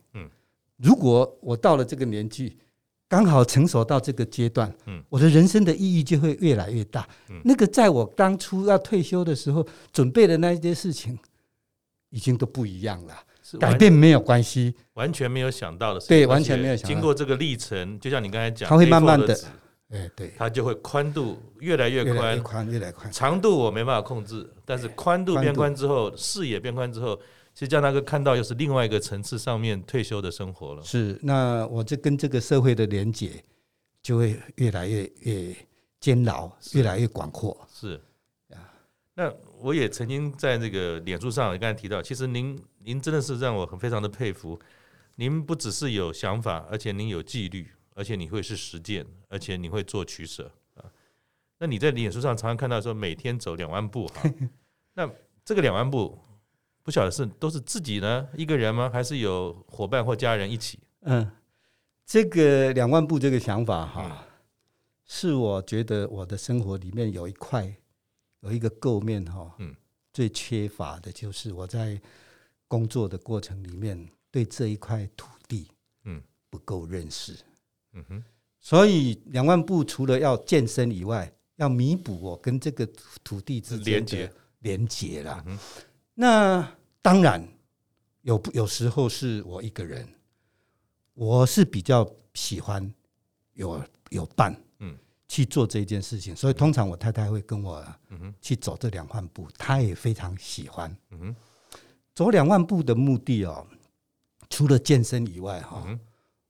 [0.78, 2.58] 如果我到了这个年纪，
[3.08, 7.08] 刚好成熟到这个阶段，嗯，我的人生的意义就会越来越大。
[7.30, 11.18] 嗯，那个在我当初要退休的时候准备的那些事情，
[12.10, 13.14] 已经都不一样了。
[13.60, 16.18] 改变没有关系，完全没有想到的事情。
[16.18, 16.88] 对，完全没有想到。
[16.88, 19.38] 经过这个历程，就像你刚才讲，它会慢慢的，
[19.90, 23.12] 哎，对，它就会宽度越来越宽，宽越来越宽。
[23.12, 27.20] 长度我没办法控制，但是宽度变宽之后，视野变宽之后。
[27.54, 30.82] 其实叫那个看到又是另外一个层次上面退休的生活了。
[30.82, 33.44] 是，那我这跟这个社会的连接
[34.02, 35.56] 就会越来越越
[36.00, 37.56] 煎熬，越来越广阔。
[37.72, 38.02] 是
[38.50, 38.58] 啊，
[39.14, 44.60] 那我也曾经在那个脸书上，你刚才提到，其实您您真的是让我很非常的佩服。
[45.16, 50.84] 您不只是有想法，而且您有纪律，而且你会是实践，而且你会做取舍啊。
[51.60, 54.24] 那你在脸书上常常看到说每天走两万步哈，
[54.96, 55.08] 那
[55.46, 56.18] 这个两万步。
[56.84, 58.90] 不晓得是都是自己呢一个人吗？
[58.92, 60.78] 还是有伙伴或家人一起？
[61.02, 61.32] 嗯，
[62.06, 64.26] 这个两万步这个想法哈，
[65.06, 67.74] 是我觉得我的生活里面有一块
[68.42, 69.74] 有一个构面哈，嗯，
[70.12, 72.00] 最缺乏的就是我在
[72.68, 75.68] 工作的过程里面对这一块土地
[76.04, 77.34] 嗯不够认识，
[77.94, 78.24] 嗯哼，
[78.60, 82.86] 所以两万步除了要健身以外，要弥补我跟这个
[83.24, 84.30] 土地之间的
[84.60, 85.46] 连接了。
[86.16, 87.48] 那当然
[88.22, 90.08] 有，有时候是我一个人，
[91.14, 92.94] 我是比较喜欢
[93.54, 94.96] 有有伴，嗯，
[95.28, 96.36] 去做这件事情。
[96.36, 97.84] 所以通常我太太会跟我，
[98.40, 100.96] 去走这两万步，她也非常喜欢。
[101.10, 101.36] 嗯哼，
[102.14, 103.66] 走两万步的目的哦，
[104.50, 106.00] 除了健身以外，哈，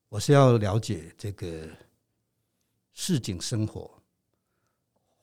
[0.09, 1.69] 我是要了解这个
[2.93, 3.89] 市井生活，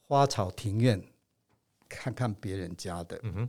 [0.08, 1.00] 花草庭院，
[1.88, 3.48] 看看别人家的，嗯哼。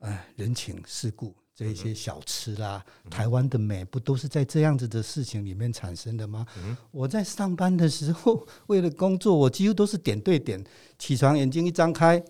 [0.00, 6.46] 哎，人情世故这一些小吃啦，嗯、台湾的美不都是在这样子的事情里面产生的吗？
[6.58, 10.64] 嗯、我在上班的时候， 为了工作，我几乎都是点对点，
[10.98, 12.22] 起床眼睛一张开，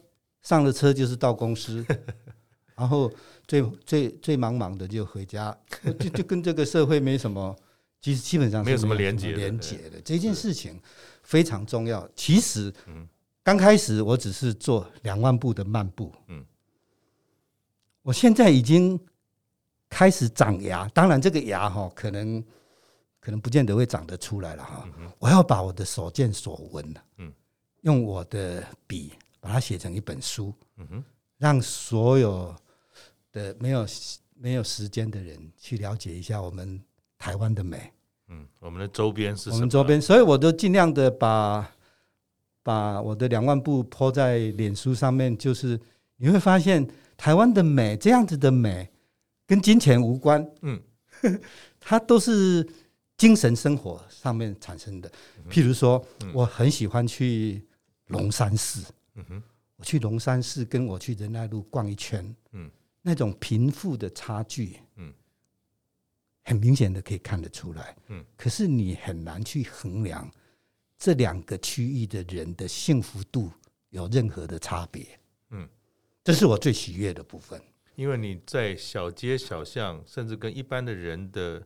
[0.43, 1.87] 上了车就是到公司，
[2.75, 3.09] 然后
[3.47, 5.57] 最最最忙忙的就回家，
[5.99, 7.57] 就就跟这个社会没什么，
[8.03, 10.01] 其实基本上没有什么连接连接的。
[10.01, 10.77] 这件事情
[11.23, 12.09] 非常重要。
[12.16, 12.75] 其实，
[13.45, 16.45] 刚开始我只是做两万步的漫步，嗯。
[18.11, 18.99] 我现在已经
[19.89, 20.85] 开始长牙。
[20.89, 22.45] 当然，这个牙哈，可能
[23.21, 24.89] 可能不见得会长得出来了哈。
[25.21, 27.33] 我要把我的所见所闻嗯，
[27.83, 31.05] 用我的笔把它写成一本书，嗯哼，
[31.39, 32.53] 让所有
[33.31, 33.87] 的没有
[34.35, 36.83] 没有时间的人去了解一下我们
[37.17, 37.93] 台湾的美。
[38.27, 39.55] 嗯，我们的周边是什么？
[39.55, 41.71] 我们周边，所以我都尽量的把
[42.65, 45.81] 把我的两万步 po 在脸书上面，就是
[46.21, 48.87] 你会发现台湾的美，这样子的美
[49.47, 50.81] 跟金钱无关，嗯，
[51.81, 52.68] 它都是
[53.16, 55.11] 精神生活上面产生的。
[55.49, 56.05] 譬如说，
[56.35, 57.66] 我很喜欢去
[58.09, 59.43] 龙山寺，嗯哼，
[59.77, 65.12] 我去龙山寺，跟我去仁爱路逛一圈，嗯，那种贫富的差距，嗯。
[66.43, 70.29] 很明显的可以看得出来，嗯，可是你很难去衡量
[70.99, 73.53] 这两个区域的人的幸福度
[73.91, 75.20] 有任何的差别，嗯，
[76.31, 77.61] 这是我最喜悦的部分。
[77.97, 81.61] 因为你在小街小巷，甚至跟一般的人的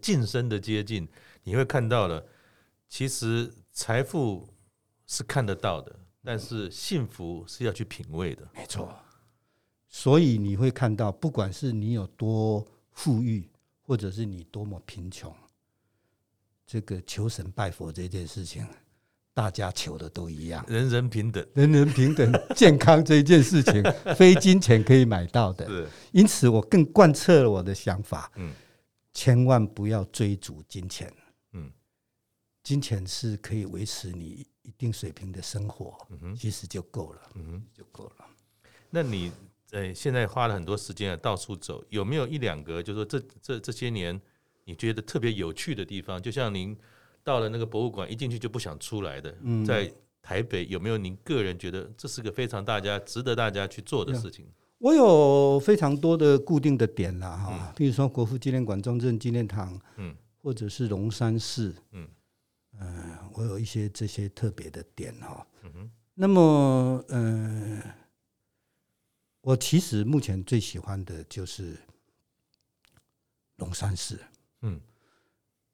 [0.00, 1.06] 近身的接近，
[1.42, 2.26] 你会看到了，
[2.88, 4.48] 其实财富
[5.06, 5.94] 是看得到的，
[6.24, 8.92] 但是幸福是要去品味的，没错。
[9.88, 13.50] 所以你会看到，不管是你有多富裕。
[13.82, 15.34] 或者是你多么贫穷，
[16.66, 18.66] 这个求神拜佛这件事情，
[19.38, 23.80] 大家求的都一样，人人平等，人人平等， 健康这一件事情，
[24.18, 25.86] 非金钱可以买到的。
[26.10, 28.52] 因此我更贯彻了我的想法，嗯，
[29.12, 31.08] 千万不要追逐金钱，
[31.52, 31.70] 嗯，
[32.64, 38.26] 金钱是可以维持你一定水平的生活，嗯哼，其实就够了，嗯哼，就够了。
[38.90, 39.30] 那你？
[39.70, 44.20] 呃，现在花了很多时间啊，到处走，有没有一两个，就是说这这这些年
[44.64, 46.20] 你觉得特别有趣的地方？
[46.20, 46.76] 就像您
[47.28, 54.46] 到了那个博物馆，一进去就不想出来的，在台北有没有您个人觉得这是个非常大家值得大家去做的事情？
[54.78, 62.08] 我有非常多的固定的点啦，哈，比如说国父纪念馆、中正纪念堂，嗯，或者是龙山寺，嗯，
[62.78, 67.82] 呃，我有一些这些特别的点哈，嗯哼，那么，嗯。
[69.40, 71.76] 我其实目前最喜欢的就是
[73.56, 74.18] 龙山寺。
[74.60, 74.78] 嗯，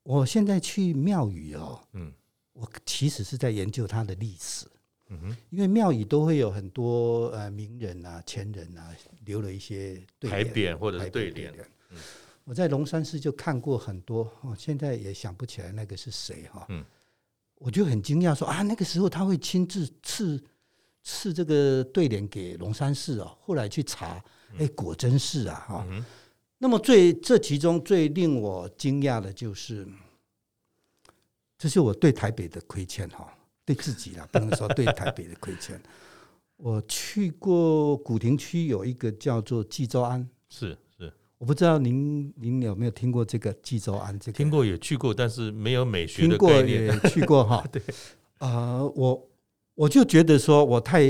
[0.05, 2.13] 我现在去庙宇哦，嗯，
[2.53, 4.67] 我其实是在研究它的历史。
[5.09, 8.95] 嗯哼，因为庙宇都会有很多呃名人啊、前人啊
[9.25, 11.53] 留了一些牌匾或者是对联。
[12.45, 16.65] 我在龙山寺就看过很多，哦，现在也想不起来那个是谁哈。
[16.69, 16.85] 嗯，
[17.57, 20.41] 我就很惊讶说啊，那个时候他会亲自赐。
[21.07, 24.25] 赐这个对联给龙山寺哦，后来去查，
[24.57, 25.87] 哎，果真是啊哈。
[26.65, 29.87] 那么最这其中最令我惊讶的就是，
[31.59, 33.31] 这是我对台北的亏欠哈，
[33.67, 35.79] 对自己啦，不能说对台北的亏欠。
[36.57, 44.19] 我去过古亭区有一个叫做纪州庵，是是，我不知道您您有没有听过这个纪州庵？
[44.19, 46.89] 这个听过也去过，但是没有美学的概念。
[46.89, 47.83] 听过也去过哈， 对
[48.39, 49.29] 啊，我。
[49.75, 51.03] 我就觉得说，我太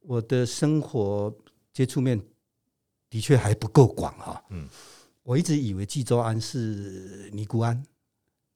[0.00, 1.32] 我的生活
[1.70, 2.18] 接触面
[3.10, 4.44] 的确还不够广哈。
[4.50, 4.68] 嗯，
[5.22, 7.82] 我一直以为纪州庵是尼姑庵，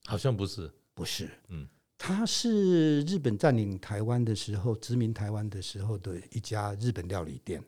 [0.05, 1.29] 好像不是，不是。
[1.49, 7.63] 嗯，它是日本占领台湾的时候，殖民台湾的时候的一家日本料理店。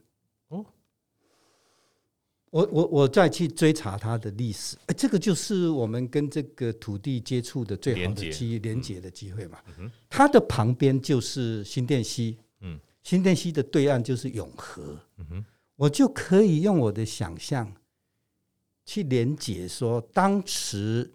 [0.49, 0.65] 哦。
[2.51, 9.59] 我我我再去追查它的历史，哎，这个就是我们跟这个土地接触的最好的机连接的机会嘛。
[10.09, 15.45] 它的旁边就是新店溪，嗯，新店溪的对岸就是永和，嗯哼，
[15.77, 17.73] 我就可以用我的想象
[18.85, 21.13] 去连接说，当时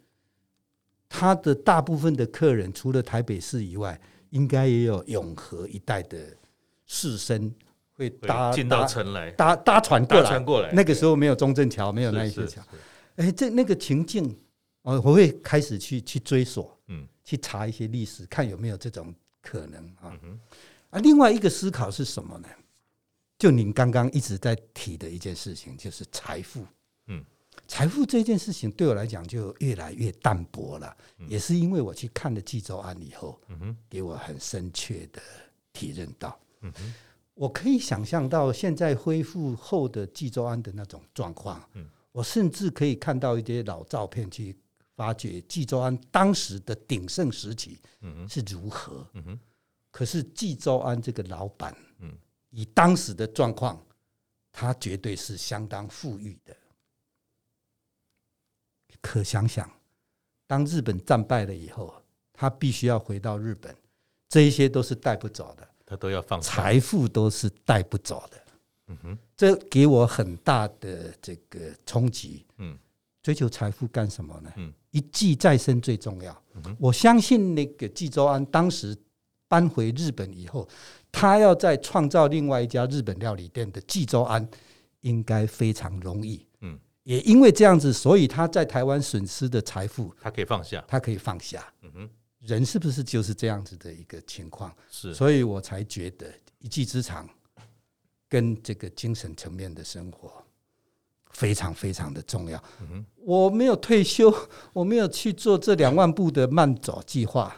[1.07, 3.99] 他的大部分的客人除了台北市以外，
[4.30, 6.18] 应该也有永和一带的
[6.86, 7.51] 士绅。
[7.93, 10.72] 会搭进到城来，搭搭船过来，搭船过来。
[10.72, 12.62] 那个时候没有中正桥，没有那一些桥。
[13.18, 14.39] 哎，这那个情境，
[14.84, 20.18] 我我会开始去去追索，嗯，去查一些历史，看有没有这种可能啊。
[20.91, 22.47] 啊，另外一个思考是什么呢？
[23.40, 26.66] 就您刚刚一直在提的一件事情，就是财富。
[27.08, 27.24] 嗯，
[27.70, 30.96] 财富这件事情对我来讲就越来越淡薄了，
[31.30, 35.22] 也是因为我去看了济州庵以后，嗯哼，给我很深切的
[35.72, 36.94] 体认到，嗯哼。
[37.34, 41.90] 我可以想象到现在恢复后的济州庵的那种状况，嗯。
[42.12, 44.54] 我甚至可以看到一些老照片，去
[44.98, 47.80] 发掘济州庵当时的鼎盛时期
[48.28, 49.08] 是如何。
[49.14, 49.40] 嗯哼。
[49.92, 51.74] 可是济州庵这个老板，
[52.50, 53.82] 以当时的状况，
[54.52, 56.56] 他绝对是相当富裕的。
[59.02, 59.72] 可想想，
[60.45, 61.93] 当日本战败了以后，
[62.34, 63.76] 他必须要回到日本，
[64.28, 65.68] 这一些都是带不走的。
[65.86, 68.45] 他都要放财富都是带不走的，
[68.89, 72.45] 嗯哼，这给我很大的这个冲击。
[72.58, 72.78] 嗯，
[73.24, 74.54] 追求财富干什么呢？
[74.58, 76.43] 嗯，一技在身最重要。
[76.54, 78.95] 嗯，我相信那个纪州安当时
[79.47, 80.68] 搬回日本以后，
[81.12, 84.47] 他要再创造另外一家日本料理店的济州安，
[85.01, 86.45] 应该非常容易。
[86.62, 90.84] 嗯，也因为这样子，所以他在台湾损失的财富，他可以放下。
[90.88, 91.66] 他可以放下。
[91.82, 92.10] 嗯哼，
[92.41, 94.74] 人是不是就是这样子的一个情况？
[94.89, 97.28] 是，所以我才觉得一技之长
[98.28, 100.32] 跟这个精神层面的生活
[101.32, 102.64] 非常非常的重要。
[102.82, 104.34] 嗯哼，我没有退休，
[104.74, 107.55] 我没有去做这两万步的慢走计划，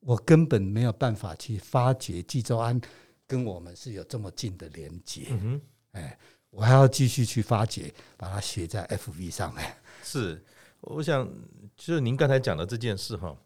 [0.00, 2.80] 我根本没有办法去发掘纪州安
[3.26, 5.26] 跟我们是有这么近的连接。
[5.30, 5.60] 嗯哼，
[5.92, 6.18] 哎，
[6.50, 9.76] 我还要继续去发掘，把它写在 FV 上面。
[10.02, 10.44] 是，
[10.80, 11.28] 我想
[11.76, 13.36] 就是您刚才讲的这件事哈，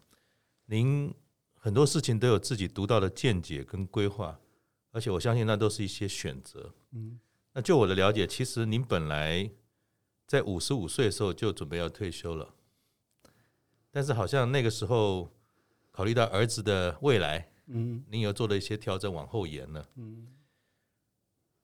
[0.65, 1.13] 您
[1.55, 4.39] 很多事情都有自己独到的见解跟规划。
[4.91, 6.71] 而且我相信那都是一些选择。
[6.91, 7.19] 嗯，
[7.51, 9.49] 那就我的了解，其实您本来
[10.27, 12.53] 在五十五岁的时候就准备要退休了，
[13.89, 15.31] 但是好像那个时候
[15.93, 19.87] 考虑到儿子的未来，嗯，您又做了一些调整，往后延了。
[19.95, 20.27] 嗯，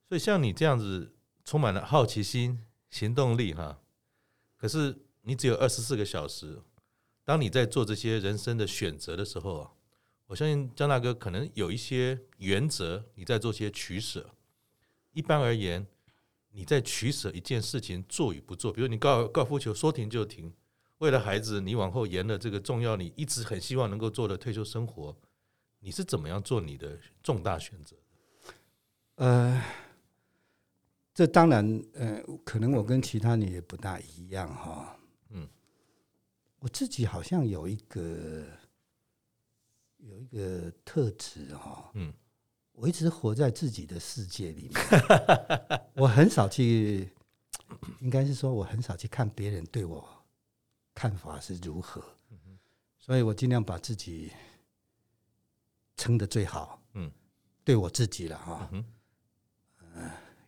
[0.07, 1.13] 所以像你这样子
[1.43, 3.81] 充满了好奇心、行动力，哈，
[4.55, 6.61] 可是你只有二十四个小时。
[7.25, 9.71] 当你在做这些人生的选择的时候啊。
[10.29, 14.35] 我相信江大哥可能有一些原则，你在做些取舍。
[15.11, 15.87] 一般而言，
[16.51, 20.53] 你在取舍一件事情做与不做，比如你高高尔夫球说停就停，
[20.99, 25.13] 为了孩子，你往后延了这个重要，你一直很希望能够做的退休生活，
[25.79, 27.95] 你是怎么样做你的重大选择？
[29.15, 29.61] 呃，
[31.13, 34.97] 这当然，呃，可能我跟其他人也不大一样哈。
[35.29, 35.47] 嗯，
[36.59, 38.45] 我自己好像有一个。
[40.01, 42.11] 有一个特质哈，嗯，
[42.71, 44.73] 我一直活在自己的世界里面，
[45.93, 47.11] 我很少去，
[47.99, 50.18] 应该是说我很少去看别人对我
[50.93, 52.03] 看法是如何，
[52.97, 54.31] 所以我尽量把自己
[55.95, 57.11] 撑得最好，嗯，
[57.63, 58.85] 对我自己了哈，嗯，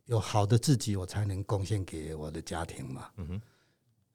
[0.06, 3.42] 有好的自己，我才能贡献给我的家庭嘛，嗯哼，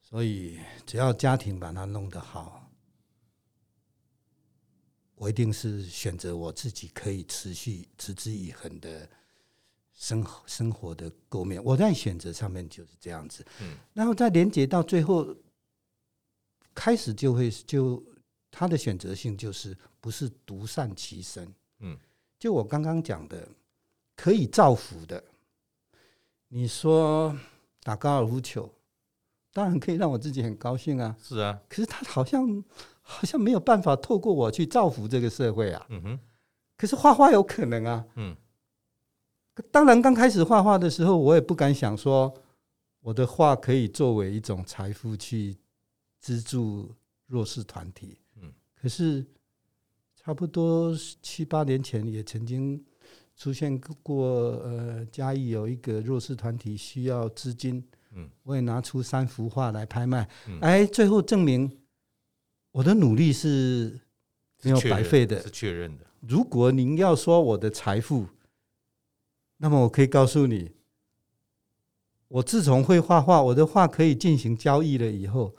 [0.01, 2.63] 所以只要家庭把它弄得好。
[5.15, 9.09] 我一定是选择我自己可以持续持之以恒的
[9.95, 11.65] 生活生活的构面。
[11.65, 15.35] 我在选择上面就是这样子，嗯，然后再连接到最后，
[16.77, 18.01] 开始就会就
[18.53, 21.99] 他的选择性就是不是独善其身，嗯，
[22.39, 23.49] 就我刚刚讲的
[24.15, 25.25] 可以造福的，
[26.49, 27.37] 你说
[27.83, 28.71] 打高尔夫球，
[29.53, 32.63] 当然可以让我自己很高兴啊，是啊，可是他好像。
[33.09, 35.87] 好像没有办法透过我去造福这个社会啊。
[35.91, 36.21] 嗯哼。
[36.77, 38.05] 可是画画有可能啊。
[38.17, 38.37] 嗯。
[39.71, 42.35] 当然，刚开始画画的时候，我也不敢想说
[43.03, 45.57] 我的画可以作为一种财富去
[46.27, 46.93] 资助
[47.29, 48.19] 弱势团体。
[48.43, 48.53] 嗯。
[48.75, 49.25] 可是，
[50.17, 52.85] 差不多七八年前也曾经
[53.37, 54.27] 出现过，
[54.65, 57.81] 呃，嘉义有一个弱势团体需要资金。
[58.11, 58.29] 嗯。
[58.43, 60.29] 我也拿出三幅画来拍卖。
[60.49, 60.59] 嗯。
[60.63, 61.79] 哎，最后证明。
[62.73, 64.01] 我的努力是
[64.63, 66.05] 没有白费的，是确认的。
[66.23, 68.27] 如果您要说我的财富，
[69.59, 70.73] 那么我可以告诉你，
[72.27, 75.55] 我自从会画画，我的画可以进行交易了以后，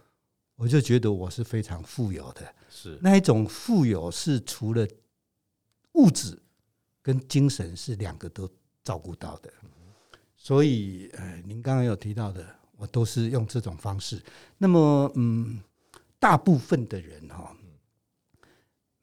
[0.57, 2.53] 我就觉得我是非常富有的。
[2.69, 4.85] 是那一种富有，是除了
[5.93, 6.37] 物质
[7.01, 8.49] 跟精神是两个都
[8.83, 9.49] 照顾到的。
[10.35, 12.45] 所以，呃，您刚刚有提到的，
[12.75, 14.21] 我都是用这种方式。
[14.57, 15.61] 那么，嗯。
[16.19, 17.55] 大部分的人哈，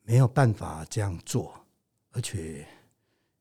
[0.02, 1.54] 没有办法这样做，
[2.10, 2.66] 而且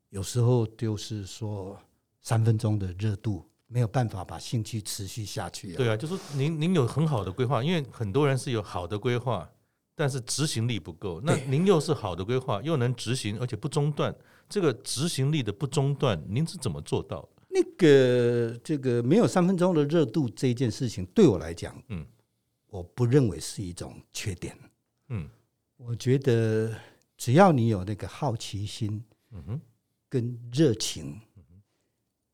[0.10, 1.82] 有时候就是说
[2.22, 3.44] 三分钟的热度，
[3.74, 5.74] 没有办法把兴趣持续下去。
[5.74, 9.50] 对啊，就是您您有很好的规划，因为很多人是有好的规划，
[9.96, 11.20] 但是执行力不够。
[11.22, 14.16] 那您又是好的规划，又能执行，而且不中断，
[14.48, 17.28] 这个执行力的不中断，您是怎么做到？
[17.50, 22.06] 那个这个没有三分钟的热度这一件事情，对我来讲，嗯。
[22.68, 24.58] 我不认为是一种缺点，
[25.10, 25.30] 嗯，
[25.78, 26.76] 我觉得
[27.16, 29.62] 只要你有那个好奇心，嗯哼，
[30.10, 31.22] 跟热情，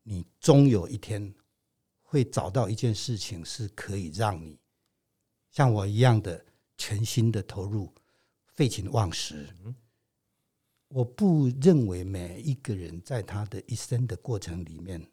[0.04, 1.34] 你终有一天
[2.02, 4.60] 会找到一件事情是可以让你
[5.52, 6.45] 像我一样的
[6.78, 7.93] 全心的投入，
[8.56, 9.47] 废寝忘食。
[10.88, 15.06] 我不认为每一个人在他的一生的过程里面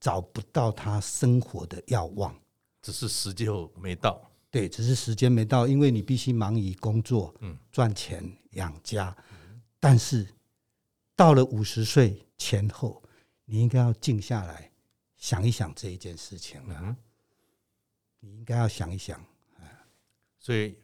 [0.00, 2.36] 找不到他生活的要望，
[2.82, 4.30] 只是时间没到。
[4.50, 7.34] 对，只是时间没到，因为你必须忙于工作、
[7.70, 9.14] 赚钱养家。
[9.78, 10.26] 但是
[11.14, 13.02] 到了五十岁前后，
[13.46, 14.70] 你应该要静下来
[15.16, 16.78] 想一想这一件事情了。
[16.82, 16.96] 嗯、
[18.20, 19.18] 你应该要想一想
[19.54, 19.88] 啊。
[20.38, 20.76] 所以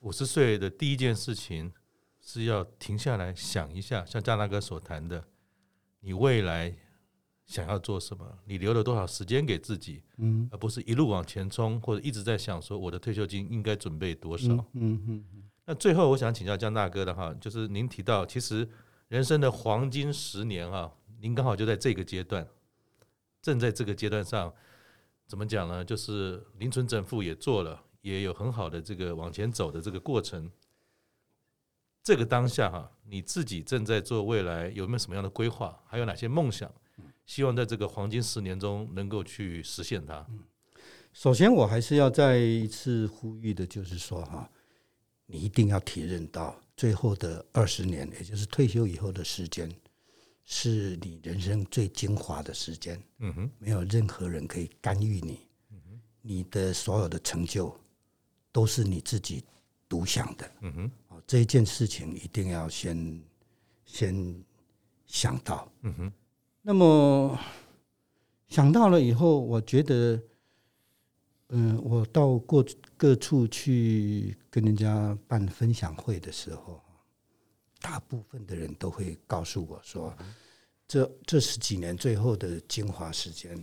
[0.00, 1.72] 五十岁的第一件事情
[2.20, 5.24] 是要停下来想一下，像嘉纳哥所谈的，
[6.00, 6.74] 你未来
[7.44, 8.38] 想要做什么？
[8.44, 10.02] 你留了多少时间给自己？
[10.16, 14.48] 嗯，而不是一路往前冲，或者一直在想说我的退休金应该准备多少？
[14.72, 15.42] 嗯嗯，嗯。
[15.64, 18.68] 那最后我想请教江大哥的哈，就是您提到其实
[19.08, 22.46] 人生的黄金十年哈，您刚好就在这个阶段，
[23.42, 24.52] 正在这个阶段上，
[25.26, 25.84] 怎么讲呢？
[25.84, 27.82] 就是零存整付也做了。
[28.02, 30.48] 也有很好的这个往前走的这个过程。
[32.04, 35.82] 这个当下哈，你自己正在做未来有没有什么样的规划？
[35.88, 36.72] 还有哪些梦想？
[37.24, 40.24] 希望在这个黄金十年中能够去实现它。
[41.12, 44.48] 首先，我还是要再一次呼吁的，就是说哈，
[45.26, 49.68] 你一定要体认到最后的二十年，也就是退休以后的时间，
[50.46, 52.98] 是你人生最精华的时间。
[53.18, 57.78] 嗯哼，没有任何人可以干预你，嗯哼你的所有的成就。
[58.52, 59.44] 都是你自己
[59.86, 63.22] 独享的，嗯哼，哦这一件事情一定要先
[63.84, 64.42] 先
[65.04, 66.12] 想到，嗯哼。
[66.62, 67.38] 那么
[68.48, 70.18] 想到了以后，我觉得，
[71.50, 72.64] 嗯，我到过
[72.96, 76.82] 各处去跟人家办分享会的时候，
[77.86, 80.12] 大部分的人都会告诉我说，
[80.88, 83.56] 这这十几年最后的精华时间，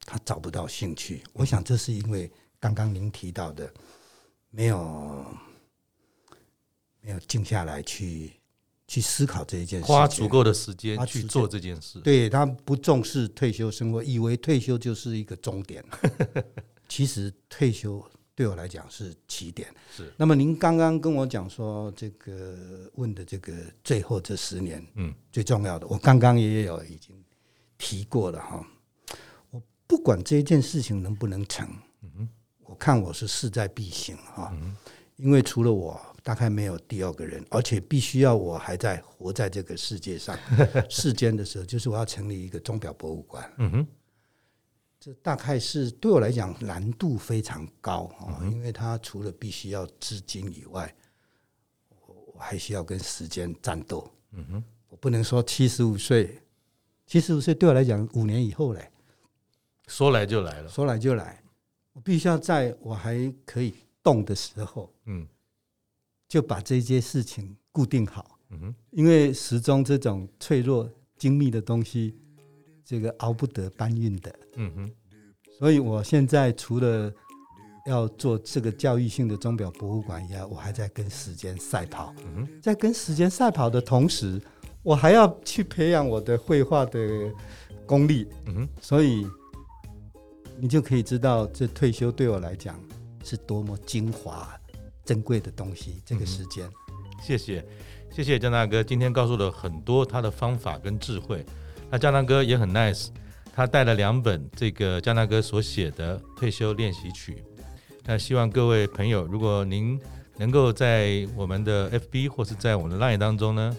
[0.00, 1.22] 他找不到兴趣。
[1.32, 2.28] 我想这是因为。
[2.60, 3.72] 刚刚您提到的，
[4.50, 5.24] 没有
[7.00, 8.32] 没有静下来去
[8.88, 12.00] 去思考这一件事，花足够的时间去做这件事。
[12.00, 15.84] 对，他不重视退休生活，以为退休就是一个终点。
[16.88, 18.04] 其实退休
[18.38, 19.68] 对我来讲是起点。
[19.90, 20.12] 是。
[20.16, 27.20] 那么您刚刚跟我讲说，这个问的这个最后这十年，嗯，最重要的，我刚刚也有已经
[27.78, 28.64] 提过了哈。
[29.50, 31.68] 我不管这件事情能不能成，
[32.02, 32.28] 嗯哼。
[32.60, 34.56] 我看我是势在必行哈，
[35.16, 40.38] 因为除了我，大概没有第二个人，而且必须要我还在活在这个世界上
[40.88, 43.52] 世间的时候，就是我要成立一个钟表博物馆。
[43.56, 43.86] 嗯哼，
[45.08, 50.94] 这大概是对我来讲难度非常高啊，因为它除了必须要资金以外，
[52.06, 54.06] 我还需要跟时间战斗。
[54.32, 56.38] 嗯哼，我不能说七十五岁，
[57.06, 58.90] 七十五岁对我来讲五年以后嘞，
[59.86, 61.42] 说来就来了，说来就来。
[61.94, 65.26] 我必须要在我还可以动的时候，嗯，
[66.28, 70.86] 就把这些事情固定好，嗯哼，因为时钟这种脆弱
[71.16, 72.14] 精密的东西，
[72.88, 74.90] 这个熬不得搬运的，嗯哼，
[75.58, 77.12] 所以我现在除了
[77.86, 84.40] 要做这个教育性的钟表博物馆以外，我还在跟时间赛跑，嗯哼，在跟时间赛跑的同时，
[84.82, 87.30] 我还要去培养我的绘画的
[87.84, 89.26] 功力，嗯哼，所以。
[90.60, 92.76] 你就可以知道，这退休对我来讲
[93.22, 94.58] 是多么精华、
[95.04, 96.02] 珍贵的东西。
[96.04, 97.64] 这个时间，嗯，谢谢，
[98.10, 101.46] 谢谢江大哥，今天告诉了很多他的方法跟智慧。
[101.90, 103.08] 那江大哥也很 nice，
[103.52, 107.42] 他带了两本这个江大哥所写的退休练习曲。
[108.04, 110.00] 那希望各位朋友，如果您
[110.36, 113.76] 能够在我们的 FB 或是在我们的 Line 当中呢，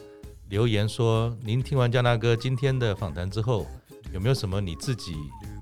[0.50, 3.66] 留言说您听完江大哥今天的访谈之后，
[4.12, 5.16] 有没有什么你自己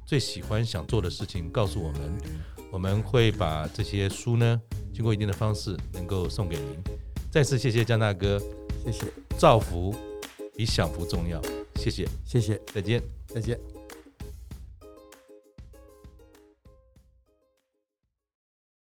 [0.06, 2.02] 最喜欢想做的事情，告诉我们，
[2.72, 4.62] 我们会把这些书呢，
[4.94, 6.66] 经过一定的方式，能够送给您。
[7.30, 8.42] 再次谢谢江大哥，
[8.86, 9.06] 谢谢。
[9.38, 9.94] 造福
[10.56, 11.40] 比享福重要，
[11.78, 13.77] 谢谢，谢谢，再见，再见。